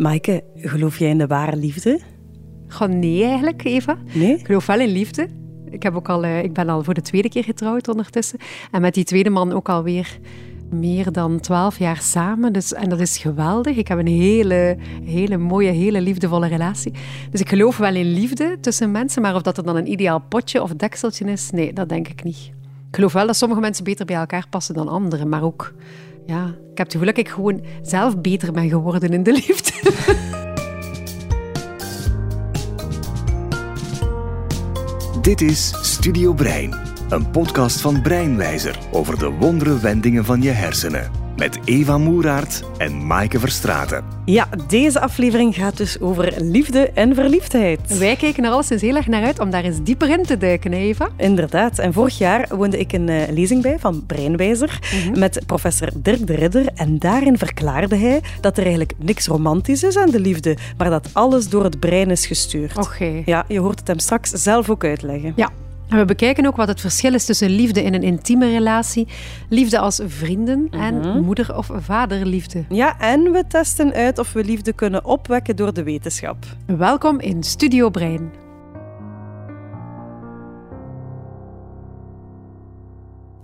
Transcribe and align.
Maaike, 0.00 0.44
geloof 0.54 0.98
jij 0.98 1.08
in 1.08 1.18
de 1.18 1.26
ware 1.26 1.56
liefde? 1.56 2.00
Goh, 2.68 2.88
nee 2.88 3.24
eigenlijk, 3.24 3.64
Eva. 3.64 3.98
Nee? 4.14 4.38
Ik 4.38 4.46
geloof 4.46 4.66
wel 4.66 4.80
in 4.80 4.88
liefde. 4.88 5.28
Ik, 5.70 5.82
heb 5.82 5.94
ook 5.94 6.08
al, 6.08 6.24
eh, 6.24 6.42
ik 6.42 6.52
ben 6.52 6.68
al 6.68 6.84
voor 6.84 6.94
de 6.94 7.00
tweede 7.00 7.28
keer 7.28 7.44
getrouwd 7.44 7.88
ondertussen. 7.88 8.38
En 8.70 8.80
met 8.80 8.94
die 8.94 9.04
tweede 9.04 9.30
man 9.30 9.52
ook 9.52 9.68
alweer 9.68 10.18
meer 10.70 11.12
dan 11.12 11.40
twaalf 11.40 11.78
jaar 11.78 12.00
samen. 12.00 12.52
Dus, 12.52 12.72
en 12.72 12.88
dat 12.88 13.00
is 13.00 13.18
geweldig. 13.18 13.76
Ik 13.76 13.88
heb 13.88 13.98
een 13.98 14.06
hele, 14.06 14.76
hele 15.04 15.36
mooie, 15.36 15.70
hele 15.70 16.00
liefdevolle 16.00 16.46
relatie. 16.46 16.92
Dus 17.30 17.40
ik 17.40 17.48
geloof 17.48 17.76
wel 17.76 17.94
in 17.94 18.12
liefde 18.12 18.58
tussen 18.60 18.90
mensen. 18.90 19.22
Maar 19.22 19.34
of 19.34 19.42
dat 19.42 19.56
er 19.56 19.64
dan 19.64 19.76
een 19.76 19.90
ideaal 19.90 20.22
potje 20.28 20.62
of 20.62 20.70
dekseltje 20.74 21.24
is, 21.24 21.50
nee, 21.50 21.72
dat 21.72 21.88
denk 21.88 22.08
ik 22.08 22.24
niet. 22.24 22.50
Ik 22.88 22.96
geloof 22.96 23.12
wel 23.12 23.26
dat 23.26 23.36
sommige 23.36 23.60
mensen 23.60 23.84
beter 23.84 24.06
bij 24.06 24.16
elkaar 24.16 24.46
passen 24.50 24.74
dan 24.74 24.88
anderen. 24.88 25.28
Maar 25.28 25.42
ook, 25.42 25.74
ja, 26.30 26.46
ik 26.46 26.78
heb 26.78 26.86
het 26.86 26.92
gevoel 26.92 27.08
ik 27.08 27.28
gewoon 27.28 27.64
zelf 27.82 28.20
beter 28.20 28.52
ben 28.52 28.68
geworden 28.68 29.10
in 29.10 29.22
de 29.22 29.32
liefde. 29.32 29.72
Dit 35.22 35.40
is 35.40 35.72
Studio 35.82 36.32
Brein, 36.32 36.74
een 37.08 37.30
podcast 37.30 37.80
van 37.80 38.02
Breinwijzer 38.02 38.78
over 38.92 39.18
de 39.18 39.30
wondere 39.30 39.80
wendingen 39.80 40.24
van 40.24 40.42
je 40.42 40.50
hersenen. 40.50 41.29
Met 41.40 41.58
Eva 41.64 41.98
Moeraert 41.98 42.62
en 42.78 43.06
Maaike 43.06 43.38
Verstraten. 43.38 44.04
Ja, 44.24 44.48
deze 44.68 45.00
aflevering 45.00 45.54
gaat 45.54 45.76
dus 45.76 46.00
over 46.00 46.34
liefde 46.38 46.90
en 46.94 47.14
verliefdheid. 47.14 47.98
Wij 47.98 48.16
kijken 48.16 48.44
er 48.44 48.50
alleszins 48.50 48.82
heel 48.82 48.96
erg 48.96 49.06
naar 49.06 49.24
uit 49.24 49.38
om 49.38 49.50
daar 49.50 49.64
eens 49.64 49.82
dieper 49.82 50.10
in 50.10 50.22
te 50.24 50.38
duiken, 50.38 50.72
Eva. 50.72 51.08
Inderdaad. 51.16 51.78
En 51.78 51.92
vorig 51.92 52.18
jaar 52.18 52.56
woonde 52.56 52.78
ik 52.78 52.92
een 52.92 53.08
uh, 53.08 53.28
lezing 53.28 53.62
bij 53.62 53.78
van 53.78 54.06
Breinwijzer 54.06 54.78
met 55.14 55.42
professor 55.46 55.88
Dirk 55.94 56.26
de 56.26 56.34
Ridder. 56.34 56.66
En 56.74 56.98
daarin 56.98 57.38
verklaarde 57.38 57.96
hij 57.96 58.20
dat 58.40 58.56
er 58.56 58.62
eigenlijk 58.62 58.92
niks 58.98 59.26
romantisch 59.26 59.82
is 59.82 59.96
aan 59.96 60.10
de 60.10 60.20
liefde, 60.20 60.56
maar 60.76 60.90
dat 60.90 61.08
alles 61.12 61.48
door 61.48 61.64
het 61.64 61.80
brein 61.80 62.10
is 62.10 62.26
gestuurd. 62.26 62.78
Oké. 62.78 63.22
Ja, 63.24 63.44
je 63.48 63.60
hoort 63.60 63.78
het 63.78 63.88
hem 63.88 63.98
straks 63.98 64.30
zelf 64.30 64.70
ook 64.70 64.84
uitleggen. 64.84 65.32
Ja. 65.36 65.50
En 65.90 65.98
we 65.98 66.04
bekijken 66.04 66.46
ook 66.46 66.56
wat 66.56 66.68
het 66.68 66.80
verschil 66.80 67.14
is 67.14 67.24
tussen 67.24 67.50
liefde 67.50 67.82
in 67.82 67.94
een 67.94 68.02
intieme 68.02 68.50
relatie, 68.50 69.08
liefde 69.48 69.78
als 69.78 70.00
vrienden 70.06 70.68
en 70.70 71.22
moeder- 71.22 71.56
of 71.56 71.70
vaderliefde. 71.74 72.64
Ja, 72.68 72.98
en 72.98 73.32
we 73.32 73.44
testen 73.48 73.92
uit 73.92 74.18
of 74.18 74.32
we 74.32 74.44
liefde 74.44 74.72
kunnen 74.72 75.04
opwekken 75.04 75.56
door 75.56 75.74
de 75.74 75.82
wetenschap. 75.82 76.36
Welkom 76.66 77.20
in 77.20 77.42
Studio 77.42 77.90
Brein. 77.90 78.30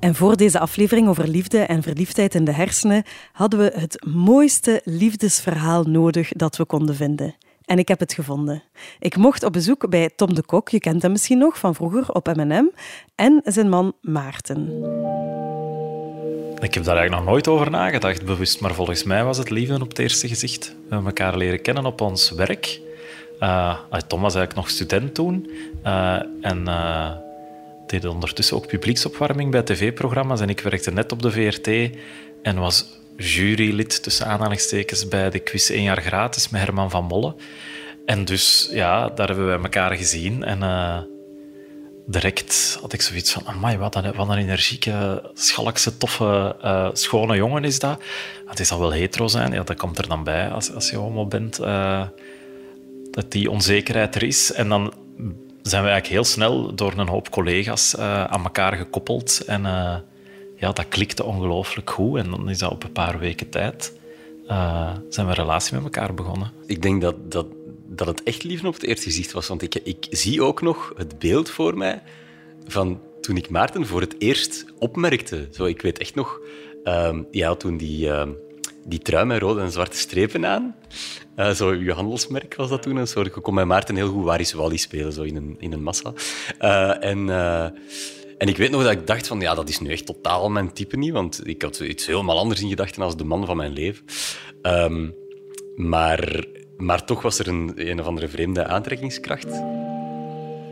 En 0.01 0.15
voor 0.15 0.37
deze 0.37 0.59
aflevering 0.59 1.09
over 1.09 1.29
liefde 1.29 1.59
en 1.59 1.83
verliefdheid 1.83 2.35
in 2.35 2.45
de 2.45 2.53
hersenen 2.53 3.03
hadden 3.33 3.59
we 3.59 3.73
het 3.75 4.07
mooiste 4.07 4.81
liefdesverhaal 4.85 5.83
nodig 5.83 6.29
dat 6.29 6.57
we 6.57 6.65
konden 6.65 6.95
vinden. 6.95 7.35
En 7.67 7.79
ik 7.79 7.89
heb 7.89 8.01
het 8.01 8.13
gevonden. 8.13 8.63
Ik 8.99 9.17
mocht 9.17 9.43
op 9.43 9.53
bezoek 9.53 9.89
bij 9.89 10.11
Tom 10.17 10.35
de 10.35 10.43
Kok, 10.43 10.69
je 10.69 10.81
kent 10.81 11.03
hem 11.03 11.11
misschien 11.11 11.39
nog 11.39 11.59
van 11.59 11.75
vroeger 11.75 12.13
op 12.13 12.35
M&M, 12.37 12.71
en 13.15 13.41
zijn 13.45 13.69
man 13.69 13.93
Maarten. 14.01 14.61
Ik 16.61 16.75
heb 16.75 16.85
daar 16.85 16.97
eigenlijk 16.97 17.11
nog 17.11 17.25
nooit 17.25 17.49
over 17.49 17.71
nagedacht, 17.71 18.25
bewust. 18.25 18.61
Maar 18.61 18.75
volgens 18.75 19.05
mij 19.05 19.25
was 19.25 19.39
het 19.39 19.51
liefde 19.51 19.75
op 19.75 19.89
het 19.89 19.99
eerste 19.99 20.29
gezicht. 20.29 20.69
We 20.69 20.75
hebben 20.89 21.07
elkaar 21.07 21.37
leren 21.37 21.63
kennen 21.63 21.87
op 21.87 22.01
ons 22.01 22.31
werk. 22.31 22.81
Uh, 23.41 23.79
Tom 24.07 24.21
was 24.21 24.35
eigenlijk 24.35 24.55
nog 24.55 24.71
student 24.71 25.15
toen. 25.15 25.51
Uh, 25.85 26.23
en 26.41 26.63
uh, 26.67 27.11
deed 27.87 28.05
ondertussen 28.05 28.57
ook 28.57 28.67
publieksopwarming 28.67 29.51
bij 29.51 29.63
tv-programma's. 29.63 30.41
En 30.41 30.49
ik 30.49 30.61
werkte 30.61 30.91
net 30.91 31.13
op 31.13 31.23
de 31.23 31.31
VRT 31.31 31.97
en 32.43 32.59
was 32.59 33.01
jurylid 33.17 34.03
tussen 34.03 34.27
aanhalingstekens 34.27 35.09
bij 35.09 35.31
de 35.31 35.39
quiz 35.39 35.71
1 35.71 35.83
jaar 35.83 36.03
gratis 36.03 36.49
met 36.49 36.61
Herman 36.61 36.91
van 36.91 37.05
Molle. 37.05 37.35
En 38.07 38.25
dus 38.25 38.69
ja, 38.73 39.09
daar 39.09 39.27
hebben 39.27 39.47
we 39.47 39.63
elkaar 39.63 39.97
gezien. 39.97 40.45
En 40.45 40.59
uh, 40.59 40.99
direct 42.07 42.79
had 42.81 42.93
ik 42.93 43.01
zoiets 43.01 43.33
van: 43.33 43.47
amai, 43.47 43.77
wat 43.77 43.95
een, 43.95 44.15
wat 44.15 44.29
een 44.29 44.39
energieke, 44.39 45.31
schalkse, 45.35 45.97
toffe, 45.97 46.57
uh, 46.65 46.89
schone 46.93 47.37
jongen 47.37 47.65
is 47.65 47.79
dat. 47.79 48.03
Het 48.47 48.61
is 48.61 48.71
al 48.71 48.79
wel 48.79 48.93
hetero 48.93 49.27
zijn, 49.27 49.53
ja, 49.53 49.63
dat 49.63 49.77
komt 49.77 49.99
er 49.99 50.09
dan 50.09 50.25
bij 50.25 50.51
als, 50.51 50.75
als 50.75 50.91
je 50.91 50.97
homo 50.97 51.27
bent. 51.27 51.61
Uh, 51.61 52.07
dat 53.11 53.33
die 53.33 53.51
onzekerheid 53.51 54.15
er 54.15 54.23
is. 54.23 54.53
En 54.53 54.69
dan 54.69 54.93
zijn 55.63 55.83
we 55.83 55.89
eigenlijk 55.89 56.07
heel 56.07 56.33
snel 56.33 56.75
door 56.75 56.93
een 56.97 57.09
hoop 57.09 57.31
collega's 57.31 57.97
aan 57.97 58.43
elkaar 58.43 58.77
gekoppeld. 58.77 59.43
En 59.47 59.65
ja, 60.57 60.73
dat 60.73 60.89
klikte 60.89 61.25
ongelooflijk 61.25 61.91
goed. 61.91 62.19
En 62.19 62.31
dan 62.31 62.49
is 62.49 62.59
dat 62.59 62.71
op 62.71 62.85
een 62.85 62.93
paar 62.93 63.19
weken 63.19 63.49
tijd 63.49 63.93
uh, 64.49 64.97
zijn 65.09 65.27
we 65.27 65.33
een 65.33 65.39
relatie 65.39 65.75
met 65.75 65.85
elkaar 65.85 66.15
begonnen. 66.15 66.53
Ik 66.67 66.83
denk 66.83 67.01
dat, 67.01 67.33
dat, 67.33 67.47
dat 67.87 68.07
het 68.07 68.23
echt 68.23 68.45
liefde 68.45 68.67
op 68.69 68.75
het 68.75 68.83
eerste 68.83 69.05
gezicht 69.05 69.33
was. 69.33 69.49
Want 69.49 69.63
ik, 69.63 69.75
ik 69.75 70.07
zie 70.11 70.43
ook 70.43 70.63
nog 70.63 70.93
het 70.97 71.19
beeld 71.19 71.51
voor 71.51 71.77
mij 71.77 72.03
van 72.67 73.01
toen 73.21 73.37
ik 73.37 73.51
Maarten 73.51 73.87
voor 73.87 74.01
het 74.01 74.15
eerst 74.19 74.65
opmerkte. 74.79 75.49
Zo, 75.51 75.65
ik 75.65 75.83
weet 75.83 75.99
echt 75.99 76.15
nog, 76.15 76.41
ja, 77.31 77.55
toen 77.55 77.77
die, 77.77 78.07
uh, 78.07 78.23
die 78.85 78.99
trui 78.99 79.27
met 79.27 79.41
rode 79.41 79.61
en 79.61 79.71
zwarte 79.71 79.97
strepen 79.97 80.47
aan. 80.47 80.77
Uh, 81.37 81.51
zo, 81.51 81.75
je 81.75 81.93
handelsmerk 81.93 82.55
was 82.55 82.69
dat 82.69 82.83
toen. 82.83 83.07
Zo, 83.07 83.21
ik 83.21 83.33
kon 83.33 83.55
met 83.55 83.67
Maarten 83.67 83.97
heel 83.97 84.09
goed 84.09 84.25
Waar 84.25 84.41
is 84.41 84.53
Wally 84.53 84.77
spelen, 84.77 85.13
zo 85.13 85.23
in 85.23 85.37
een, 85.37 85.57
in 85.59 85.73
een 85.73 85.83
massa. 85.83 86.13
en... 87.01 87.29
En 88.39 88.49
ik 88.49 88.57
weet 88.57 88.71
nog 88.71 88.83
dat 88.83 88.93
ik 88.93 89.07
dacht 89.07 89.27
van, 89.27 89.41
ja, 89.41 89.55
dat 89.55 89.69
is 89.69 89.81
nu 89.81 89.91
echt 89.91 90.07
totaal 90.07 90.51
mijn 90.51 90.73
type 90.73 90.97
niet, 90.97 91.13
want 91.13 91.47
ik 91.47 91.63
had 91.63 91.81
iets 91.81 92.07
helemaal 92.07 92.39
anders 92.39 92.61
in 92.61 92.69
gedachten 92.69 93.03
als 93.03 93.17
de 93.17 93.25
man 93.25 93.47
van 93.47 93.57
mijn 93.57 93.73
leven. 93.73 94.05
Um, 94.63 95.15
maar, 95.77 96.45
maar 96.77 97.05
toch 97.05 97.23
was 97.23 97.39
er 97.39 97.49
een, 97.49 97.73
een 97.75 98.01
of 98.01 98.07
andere 98.07 98.29
vreemde 98.29 98.67
aantrekkingskracht. 98.67 99.49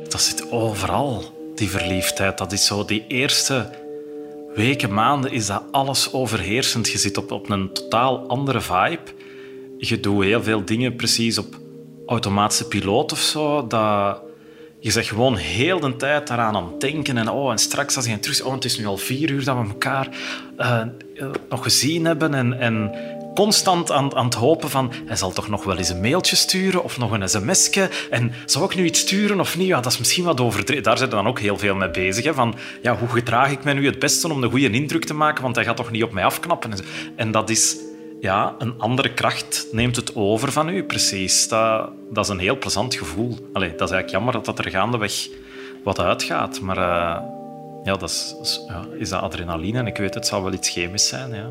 Dat 0.08 0.20
zit 0.20 0.50
overal, 0.50 1.22
die 1.54 1.69
verliefdheid. 1.69 2.38
Dat 2.38 2.53
is 2.53 2.66
zo 2.66 2.84
die 2.84 3.04
eerste 3.08 3.70
weken, 4.54 4.94
maanden, 4.94 5.32
is 5.32 5.47
dat 5.47 5.62
alles 5.70 6.12
overheersend. 6.12 6.88
Je 6.88 6.98
zit 6.98 7.16
op, 7.16 7.30
op 7.30 7.50
een 7.50 7.72
totaal 7.72 8.26
andere 8.26 8.60
vibe. 8.60 9.03
Je 9.78 10.00
doet 10.00 10.22
heel 10.22 10.42
veel 10.42 10.64
dingen 10.64 10.97
precies 10.97 11.38
op 11.38 11.58
automatische 12.06 12.69
piloot 12.69 13.12
of 13.12 13.19
zo. 13.19 13.66
Dat 13.66 14.22
je 14.84 14.91
zegt 14.91 15.09
gewoon 15.09 15.37
heel 15.37 15.81
de 15.81 15.97
tijd 15.97 16.27
daaraan 16.27 16.56
aan 16.56 16.65
het 16.71 16.81
denken. 16.81 17.17
En, 17.17 17.28
oh, 17.28 17.50
en 17.50 17.59
straks 17.59 17.97
als 17.97 18.06
je 18.06 18.19
terug 18.19 18.43
oh, 18.43 18.55
het 18.55 18.65
is 18.65 18.78
nu 18.78 18.87
al 18.87 18.97
vier 18.97 19.31
uur 19.31 19.45
dat 19.45 19.56
we 19.56 19.69
elkaar 19.69 20.09
uh, 20.59 20.81
nog 21.49 21.62
gezien 21.62 22.05
hebben. 22.05 22.34
En, 22.34 22.61
en 22.61 22.95
constant 23.34 23.91
aan, 23.91 24.15
aan 24.15 24.25
het 24.25 24.34
hopen 24.34 24.71
van, 24.71 24.93
hij 25.06 25.17
zal 25.17 25.33
toch 25.33 25.49
nog 25.49 25.65
wel 25.65 25.77
eens 25.77 25.89
een 25.89 26.00
mailtje 26.00 26.37
sturen 26.37 26.84
of 26.84 26.99
nog 26.99 27.11
een 27.11 27.28
sms'je. 27.28 27.89
En 28.11 28.33
zou 28.45 28.65
ik 28.65 28.75
nu 28.75 28.84
iets 28.84 29.00
sturen 29.00 29.41
of 29.41 29.56
niet? 29.56 29.67
Ja, 29.67 29.81
dat 29.81 29.93
is 29.93 29.99
misschien 29.99 30.25
wat 30.25 30.41
overdreven. 30.41 30.83
Daar 30.83 30.99
zijn 30.99 31.11
dan 31.11 31.27
ook 31.27 31.41
heel 31.41 31.59
veel 31.59 31.75
mee 31.75 31.91
bezig. 31.91 32.25
Hè, 32.25 32.34
van, 32.34 32.55
ja, 32.83 32.97
hoe 32.97 33.09
gedraag 33.09 33.51
ik 33.51 33.65
mij 33.65 33.75
nu 33.75 33.87
het 33.87 33.99
beste 33.99 34.33
om 34.33 34.43
een 34.43 34.51
goede 34.51 34.71
indruk 34.71 35.05
te 35.05 35.15
maken? 35.15 35.43
Want 35.43 35.55
hij 35.55 35.65
gaat 35.65 35.77
toch 35.77 35.91
niet 35.91 36.03
op 36.03 36.12
mij 36.12 36.25
afknappen? 36.25 36.72
En, 36.72 36.78
en 37.16 37.31
dat 37.31 37.51
is 37.51 37.77
ja, 38.24 38.54
een 38.58 38.74
andere 38.78 39.14
kracht 39.14 39.66
neemt 39.72 39.96
het 39.96 40.14
over 40.14 40.52
van 40.52 40.68
u, 40.68 40.84
precies. 40.84 41.48
Dat, 41.48 41.90
dat 42.10 42.24
is 42.24 42.30
een 42.30 42.38
heel 42.38 42.58
plezant 42.58 42.94
gevoel. 42.94 43.36
Allee, 43.52 43.70
dat 43.70 43.88
is 43.88 43.94
eigenlijk 43.94 44.10
jammer 44.10 44.32
dat 44.32 44.44
dat 44.44 44.58
er 44.58 44.70
gaandeweg 44.70 45.28
wat 45.82 45.98
uitgaat. 45.98 46.60
Maar 46.60 46.76
uh, 46.76 47.20
ja, 47.82 47.96
dat 47.96 48.02
is, 48.02 48.36
is, 48.42 48.64
ja, 48.68 48.86
is 48.98 49.08
dat 49.08 49.20
adrenaline. 49.20 49.78
En 49.78 49.86
ik 49.86 49.96
weet, 49.96 50.14
het 50.14 50.26
zal 50.26 50.42
wel 50.42 50.52
iets 50.52 50.70
chemisch 50.70 51.08
zijn, 51.08 51.34
ja. 51.34 51.50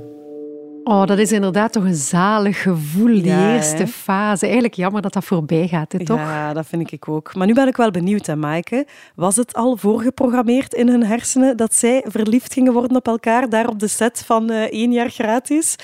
Oh, 0.83 1.05
dat 1.05 1.17
is 1.17 1.31
inderdaad 1.31 1.71
toch 1.71 1.83
een 1.83 1.95
zalig 1.95 2.61
gevoel, 2.61 3.05
die 3.07 3.25
Ja, 3.25 3.53
eerste 3.55 3.75
hè? 3.83 3.87
fase. 3.87 4.43
Eigenlijk 4.45 4.73
jammer 4.73 5.01
dat 5.01 5.13
dat 5.13 5.23
voorbij 5.23 5.67
gaat, 5.67 5.91
hè, 5.91 6.05
toch? 6.05 6.17
Ja, 6.19 6.53
dat 6.53 6.65
vind 6.67 6.91
ik 6.91 7.09
ook. 7.09 7.35
Maar 7.35 7.47
nu 7.47 7.53
ben 7.53 7.67
ik 7.67 7.77
wel 7.77 7.91
benieuwd, 7.91 8.25
hè, 8.25 8.35
Maaike. 8.35 8.85
Was 9.15 9.35
het 9.35 9.53
al 9.53 9.77
voorgeprogrammeerd 9.77 10.73
in 10.73 10.87
hun 10.87 11.03
hersenen 11.05 11.57
dat 11.57 11.73
zij 11.75 12.03
verliefd 12.07 12.53
gingen 12.53 12.73
worden 12.73 12.97
op 12.97 13.07
elkaar, 13.07 13.49
daar 13.49 13.67
op 13.67 13.79
de 13.79 13.87
set 13.87 14.23
van 14.25 14.49
eh, 14.49 14.61
één 14.61 14.91
jaar 14.91 15.09
gratis? 15.09 15.75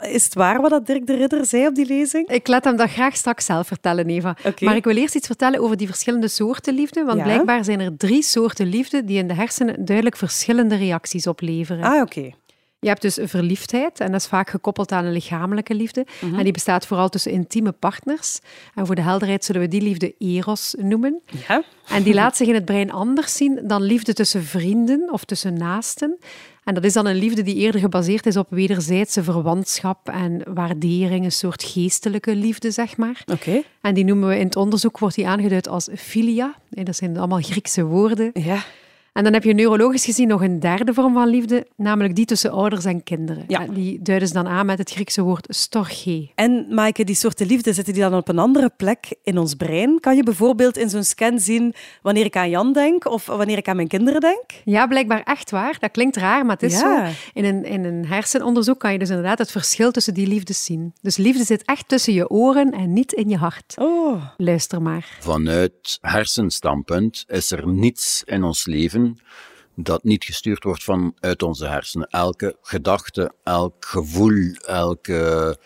Is 0.00 0.24
het 0.24 0.34
waar 0.34 0.60
wat 0.60 0.70
dat 0.70 0.86
Dirk 0.86 1.06
de 1.06 1.16
Ridder 1.16 1.46
zei 1.46 1.66
op 1.66 1.74
die 1.74 1.86
lezing? 1.86 2.28
Ik 2.28 2.48
laat 2.48 2.64
hem 2.64 2.76
dat 2.76 2.90
graag 2.90 3.16
straks 3.16 3.44
zelf 3.44 3.66
vertellen, 3.66 4.06
Eva. 4.06 4.36
Maar 4.60 4.76
ik 4.76 4.84
wil 4.84 4.96
eerst 4.96 5.14
iets 5.14 5.26
vertellen 5.26 5.60
over 5.60 5.76
die 5.76 5.86
verschillende 5.86 6.28
soorten 6.28 6.74
liefde. 6.74 7.04
Want 7.04 7.18
Ja. 7.18 7.24
blijkbaar 7.24 7.64
zijn 7.64 7.80
er 7.80 7.96
drie 7.96 8.22
soorten 8.22 8.66
liefde 8.66 9.04
die 9.04 9.18
in 9.18 9.28
de 9.28 9.34
hersenen 9.34 9.84
duidelijk 9.84 10.16
verschillende 10.16 10.76
reacties 10.76 11.26
opleveren. 11.26 11.84
Ah, 11.84 12.00
oké. 12.00 12.30
Je 12.80 12.88
hebt 12.88 13.02
dus 13.02 13.18
verliefdheid, 13.22 14.00
en 14.00 14.12
dat 14.12 14.20
is 14.20 14.26
vaak 14.26 14.50
gekoppeld 14.50 14.92
aan 14.92 15.04
een 15.04 15.12
lichamelijke 15.12 15.74
liefde. 15.74 16.06
En 16.20 16.42
die 16.42 16.52
bestaat 16.52 16.86
vooral 16.86 17.08
tussen 17.08 17.32
intieme 17.32 17.72
partners. 17.72 18.38
En 18.74 18.86
voor 18.86 18.94
de 18.94 19.02
helderheid 19.02 19.44
zullen 19.44 19.60
we 19.60 19.68
die 19.68 19.80
liefde 19.82 20.14
eros 20.18 20.74
noemen. 20.78 21.20
Ja. 21.48 21.62
En 21.88 22.02
die 22.02 22.14
laat 22.14 22.36
zich 22.36 22.48
in 22.48 22.54
het 22.54 22.64
brein 22.64 22.90
anders 22.92 23.36
zien 23.36 23.60
dan 23.64 23.82
liefde 23.82 24.12
tussen 24.12 24.42
vrienden 24.44 25.12
of 25.12 25.24
tussen 25.24 25.54
naasten. 25.54 26.18
En 26.64 26.74
dat 26.74 26.84
is 26.84 26.92
dan 26.92 27.06
een 27.06 27.16
liefde 27.16 27.42
die 27.42 27.54
eerder 27.54 27.80
gebaseerd 27.80 28.26
is 28.26 28.36
op 28.36 28.46
wederzijdse 28.50 29.22
verwantschap 29.22 30.08
en 30.08 30.42
waardering, 30.54 31.24
een 31.24 31.32
soort 31.32 31.62
geestelijke 31.62 32.34
liefde, 32.34 32.70
zeg 32.70 32.96
maar. 32.96 33.22
Oké. 33.32 33.62
En 33.80 33.94
die 33.94 34.04
noemen 34.04 34.28
we 34.28 34.38
in 34.38 34.46
het 34.46 34.56
onderzoek, 34.56 34.98
wordt 34.98 35.14
die 35.14 35.28
aangeduid 35.28 35.68
als 35.68 35.88
philia. 35.96 36.54
Eh, 36.70 36.84
Dat 36.84 36.96
zijn 36.96 37.16
allemaal 37.18 37.40
Griekse 37.40 37.84
woorden. 37.84 38.30
Ja. 38.32 38.64
En 39.12 39.24
dan 39.24 39.32
heb 39.32 39.44
je 39.44 39.54
neurologisch 39.54 40.04
gezien 40.04 40.28
nog 40.28 40.42
een 40.42 40.60
derde 40.60 40.94
vorm 40.94 41.14
van 41.14 41.28
liefde, 41.28 41.66
namelijk 41.76 42.14
die 42.14 42.24
tussen 42.24 42.50
ouders 42.50 42.84
en 42.84 43.02
kinderen. 43.02 43.44
Ja. 43.48 43.66
Die 43.66 44.02
duiden 44.02 44.28
ze 44.28 44.34
dan 44.34 44.46
aan 44.48 44.66
met 44.66 44.78
het 44.78 44.90
Griekse 44.90 45.22
woord 45.22 45.46
storge. 45.48 46.30
En 46.34 46.66
Maaike, 46.74 47.04
die 47.04 47.14
soorten 47.14 47.46
liefde, 47.46 47.72
zitten 47.72 47.94
die 47.94 48.02
dan 48.02 48.14
op 48.14 48.28
een 48.28 48.38
andere 48.38 48.70
plek 48.76 49.14
in 49.22 49.38
ons 49.38 49.54
brein? 49.54 50.00
Kan 50.00 50.16
je 50.16 50.22
bijvoorbeeld 50.22 50.76
in 50.76 50.88
zo'n 50.90 51.04
scan 51.04 51.38
zien 51.40 51.74
wanneer 52.02 52.24
ik 52.24 52.36
aan 52.36 52.50
Jan 52.50 52.72
denk 52.72 53.06
of 53.10 53.26
wanneer 53.26 53.56
ik 53.58 53.68
aan 53.68 53.76
mijn 53.76 53.88
kinderen 53.88 54.20
denk? 54.20 54.44
Ja, 54.64 54.86
blijkbaar 54.86 55.22
echt 55.22 55.50
waar. 55.50 55.76
Dat 55.80 55.90
klinkt 55.90 56.16
raar, 56.16 56.44
maar 56.46 56.56
het 56.60 56.62
is 56.72 56.80
Ja. 56.80 57.06
zo. 57.06 57.12
In 57.32 57.44
een, 57.44 57.64
in 57.64 57.84
een 57.84 58.06
hersenonderzoek 58.06 58.80
kan 58.80 58.92
je 58.92 58.98
dus 58.98 59.08
inderdaad 59.08 59.38
het 59.38 59.50
verschil 59.50 59.90
tussen 59.90 60.14
die 60.14 60.26
liefdes 60.26 60.64
zien. 60.64 60.92
Dus 61.00 61.16
liefde 61.16 61.44
zit 61.44 61.62
echt 61.64 61.88
tussen 61.88 62.12
je 62.12 62.28
oren 62.30 62.70
en 62.70 62.92
niet 62.92 63.12
in 63.12 63.28
je 63.28 63.36
hart. 63.36 63.74
Oh, 63.78 64.22
Luister 64.36 64.82
maar. 64.82 65.16
Vanuit 65.20 65.98
hersenstandpunt 66.00 67.24
is 67.26 67.50
er 67.50 67.68
niets 67.68 68.22
in 68.26 68.42
ons 68.42 68.66
leven 68.66 68.97
dat 69.84 70.04
niet 70.04 70.24
gestuurd 70.24 70.64
wordt 70.64 70.84
vanuit 70.84 71.42
onze 71.42 71.66
hersenen. 71.66 72.08
Elke 72.10 72.56
gedachte, 72.62 73.32
elk 73.42 73.84
gevoel, 73.84 74.54
elke 74.66 75.56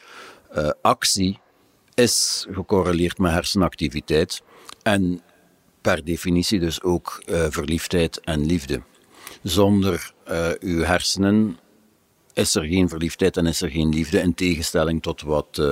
eh, 0.50 0.70
actie 0.82 1.38
is 1.94 2.46
gecorreleerd 2.50 3.18
met 3.18 3.32
hersenactiviteit. 3.32 4.42
En 4.82 5.20
per 5.80 6.04
definitie 6.04 6.58
dus 6.58 6.82
ook 6.82 7.22
eh, 7.26 7.46
verliefdheid 7.50 8.20
en 8.20 8.46
liefde. 8.46 8.82
Zonder 9.42 10.12
eh, 10.24 10.50
uw 10.60 10.82
hersenen 10.82 11.58
is 12.32 12.54
er 12.54 12.64
geen 12.64 12.88
verliefdheid 12.88 13.36
en 13.36 13.46
is 13.46 13.62
er 13.62 13.70
geen 13.70 13.88
liefde, 13.88 14.20
in 14.20 14.34
tegenstelling 14.34 15.02
tot 15.02 15.22
wat 15.22 15.62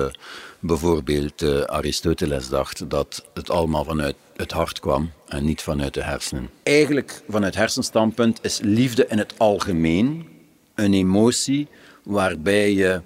bijvoorbeeld 0.59 1.67
Aristoteles 1.67 2.49
dacht, 2.49 2.89
dat 2.89 3.25
het 3.33 3.49
allemaal 3.49 3.83
vanuit 3.83 4.15
het 4.41 4.51
hart 4.51 4.79
kwam 4.79 5.11
en 5.27 5.45
niet 5.45 5.61
vanuit 5.61 5.93
de 5.93 6.03
hersenen. 6.03 6.49
Eigenlijk, 6.63 7.21
vanuit 7.29 7.55
hersenstandpunt, 7.55 8.39
is 8.41 8.59
liefde 8.63 9.07
in 9.07 9.17
het 9.17 9.33
algemeen 9.37 10.27
een 10.75 10.93
emotie 10.93 11.67
waarbij 12.03 12.73
je 12.73 13.01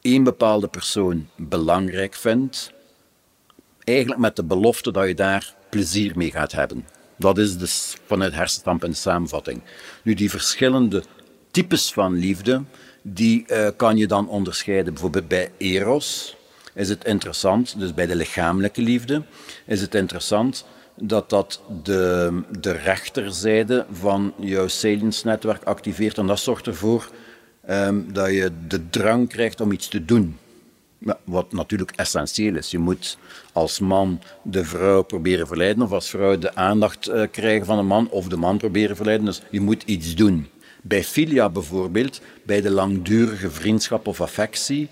één 0.00 0.22
bepaalde 0.22 0.68
persoon 0.68 1.28
belangrijk 1.36 2.14
vindt, 2.14 2.72
eigenlijk 3.84 4.20
met 4.20 4.36
de 4.36 4.44
belofte 4.44 4.92
dat 4.92 5.06
je 5.06 5.14
daar 5.14 5.54
plezier 5.70 6.12
mee 6.16 6.30
gaat 6.30 6.52
hebben. 6.52 6.86
Dat 7.16 7.38
is 7.38 7.58
dus 7.58 7.96
vanuit 8.06 8.34
hersenstandpunt 8.34 8.92
de 8.92 9.00
samenvatting. 9.00 9.62
Nu, 10.02 10.14
die 10.14 10.30
verschillende 10.30 11.02
types 11.50 11.92
van 11.92 12.14
liefde, 12.14 12.62
die 13.02 13.46
eh, 13.46 13.68
kan 13.76 13.96
je 13.96 14.06
dan 14.06 14.28
onderscheiden. 14.28 14.92
Bijvoorbeeld 14.92 15.28
bij 15.28 15.50
eros 15.58 16.36
is 16.74 16.88
het 16.88 17.04
interessant, 17.04 17.78
dus 17.78 17.94
bij 17.94 18.06
de 18.06 18.16
lichamelijke 18.16 18.82
liefde, 18.82 19.22
is 19.66 19.80
het 19.80 19.94
interessant 19.94 20.64
dat 21.00 21.30
dat 21.30 21.60
de, 21.82 22.42
de 22.60 22.72
rechterzijde 22.72 23.86
van 23.92 24.32
jouw 24.38 24.68
salience-netwerk 24.68 25.64
activeert. 25.64 26.18
En 26.18 26.26
dat 26.26 26.40
zorgt 26.40 26.66
ervoor 26.66 27.10
ehm, 27.66 28.00
dat 28.12 28.30
je 28.30 28.50
de 28.68 28.88
drang 28.90 29.28
krijgt 29.28 29.60
om 29.60 29.72
iets 29.72 29.88
te 29.88 30.04
doen. 30.04 30.38
Wat 31.24 31.52
natuurlijk 31.52 31.92
essentieel 31.96 32.56
is. 32.56 32.70
Je 32.70 32.78
moet 32.78 33.18
als 33.52 33.78
man 33.78 34.20
de 34.42 34.64
vrouw 34.64 35.02
proberen 35.02 35.46
verleiden, 35.46 35.82
of 35.82 35.92
als 35.92 36.10
vrouw 36.10 36.38
de 36.38 36.54
aandacht 36.54 37.06
eh, 37.06 37.22
krijgen 37.30 37.66
van 37.66 37.78
een 37.78 37.86
man, 37.86 38.10
of 38.10 38.28
de 38.28 38.36
man 38.36 38.58
proberen 38.58 38.96
verleiden. 38.96 39.26
Dus 39.26 39.42
je 39.50 39.60
moet 39.60 39.82
iets 39.82 40.14
doen. 40.14 40.48
Bij 40.82 41.04
filia 41.04 41.48
bijvoorbeeld, 41.48 42.20
bij 42.42 42.60
de 42.60 42.70
langdurige 42.70 43.50
vriendschap 43.50 44.06
of 44.06 44.20
affectie, 44.20 44.88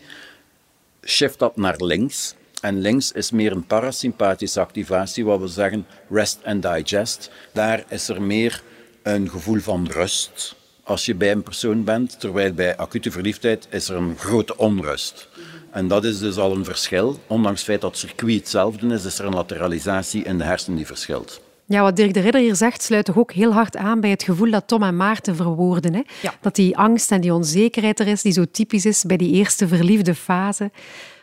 shift 1.05 1.39
dat 1.39 1.57
naar 1.57 1.77
links. 1.77 2.35
En 2.61 2.81
links 2.81 3.13
is 3.13 3.31
meer 3.31 3.53
een 3.53 3.67
parasympathische 3.67 4.61
activatie, 4.61 5.25
wat 5.25 5.41
we 5.41 5.49
zeggen 5.49 5.87
rest 6.11 6.39
and 6.45 6.63
digest. 6.63 7.31
Daar 7.53 7.85
is 7.89 8.09
er 8.09 8.23
meer 8.23 8.63
een 9.03 9.31
gevoel 9.31 9.61
van 9.61 9.87
rust 9.91 10.57
als 10.89 11.05
je 11.05 11.15
bij 11.15 11.33
een 11.33 11.43
persoon 11.43 11.85
bent, 11.85 12.21
terwijl 12.21 12.53
bij 12.53 12.77
acute 12.77 13.11
verliefdheid 13.11 13.67
is 13.71 13.89
er 13.89 13.97
een 13.97 14.19
grote 14.19 14.57
onrust. 14.57 15.29
En 15.71 15.89
dat 15.89 16.05
is 16.05 16.19
dus 16.19 16.37
al 16.37 16.53
een 16.53 16.65
verschil. 16.65 17.21
Ondanks 17.27 17.59
het 17.59 17.69
feit 17.69 17.81
dat 17.81 17.91
het 17.91 18.01
circuit 18.01 18.39
hetzelfde 18.39 18.95
is, 18.95 19.05
is 19.05 19.19
er 19.19 19.25
een 19.25 19.35
lateralisatie 19.35 20.25
in 20.25 20.39
de 20.39 20.45
hersenen 20.45 20.77
die 20.77 20.87
verschilt. 20.87 21.41
Ja, 21.71 21.83
wat 21.83 21.97
Dirk 21.97 22.15
de 22.15 22.21
Ridder 22.21 22.41
hier 22.41 22.57
zegt, 22.57 22.83
sluit 22.83 23.05
toch 23.05 23.19
ook 23.19 23.33
heel 23.33 23.53
hard 23.53 23.77
aan 23.77 24.01
bij 24.01 24.11
het 24.11 24.23
gevoel 24.23 24.51
dat 24.51 24.67
Tom 24.67 24.83
en 24.83 24.97
Maarten 24.97 25.37
verwoorden. 25.37 25.95
Hè? 25.95 26.03
Ja. 26.23 26.35
Dat 26.41 26.55
die 26.55 26.77
angst 26.77 27.11
en 27.11 27.21
die 27.21 27.35
onzekerheid 27.35 28.01
er 28.01 28.07
is, 28.07 28.23
die 28.23 28.33
zo 28.33 28.45
typisch 28.51 28.85
is 28.85 29.05
bij 29.05 29.17
die 29.17 29.33
eerste 29.33 29.69
verliefde 29.69 30.15
fase. 30.15 30.71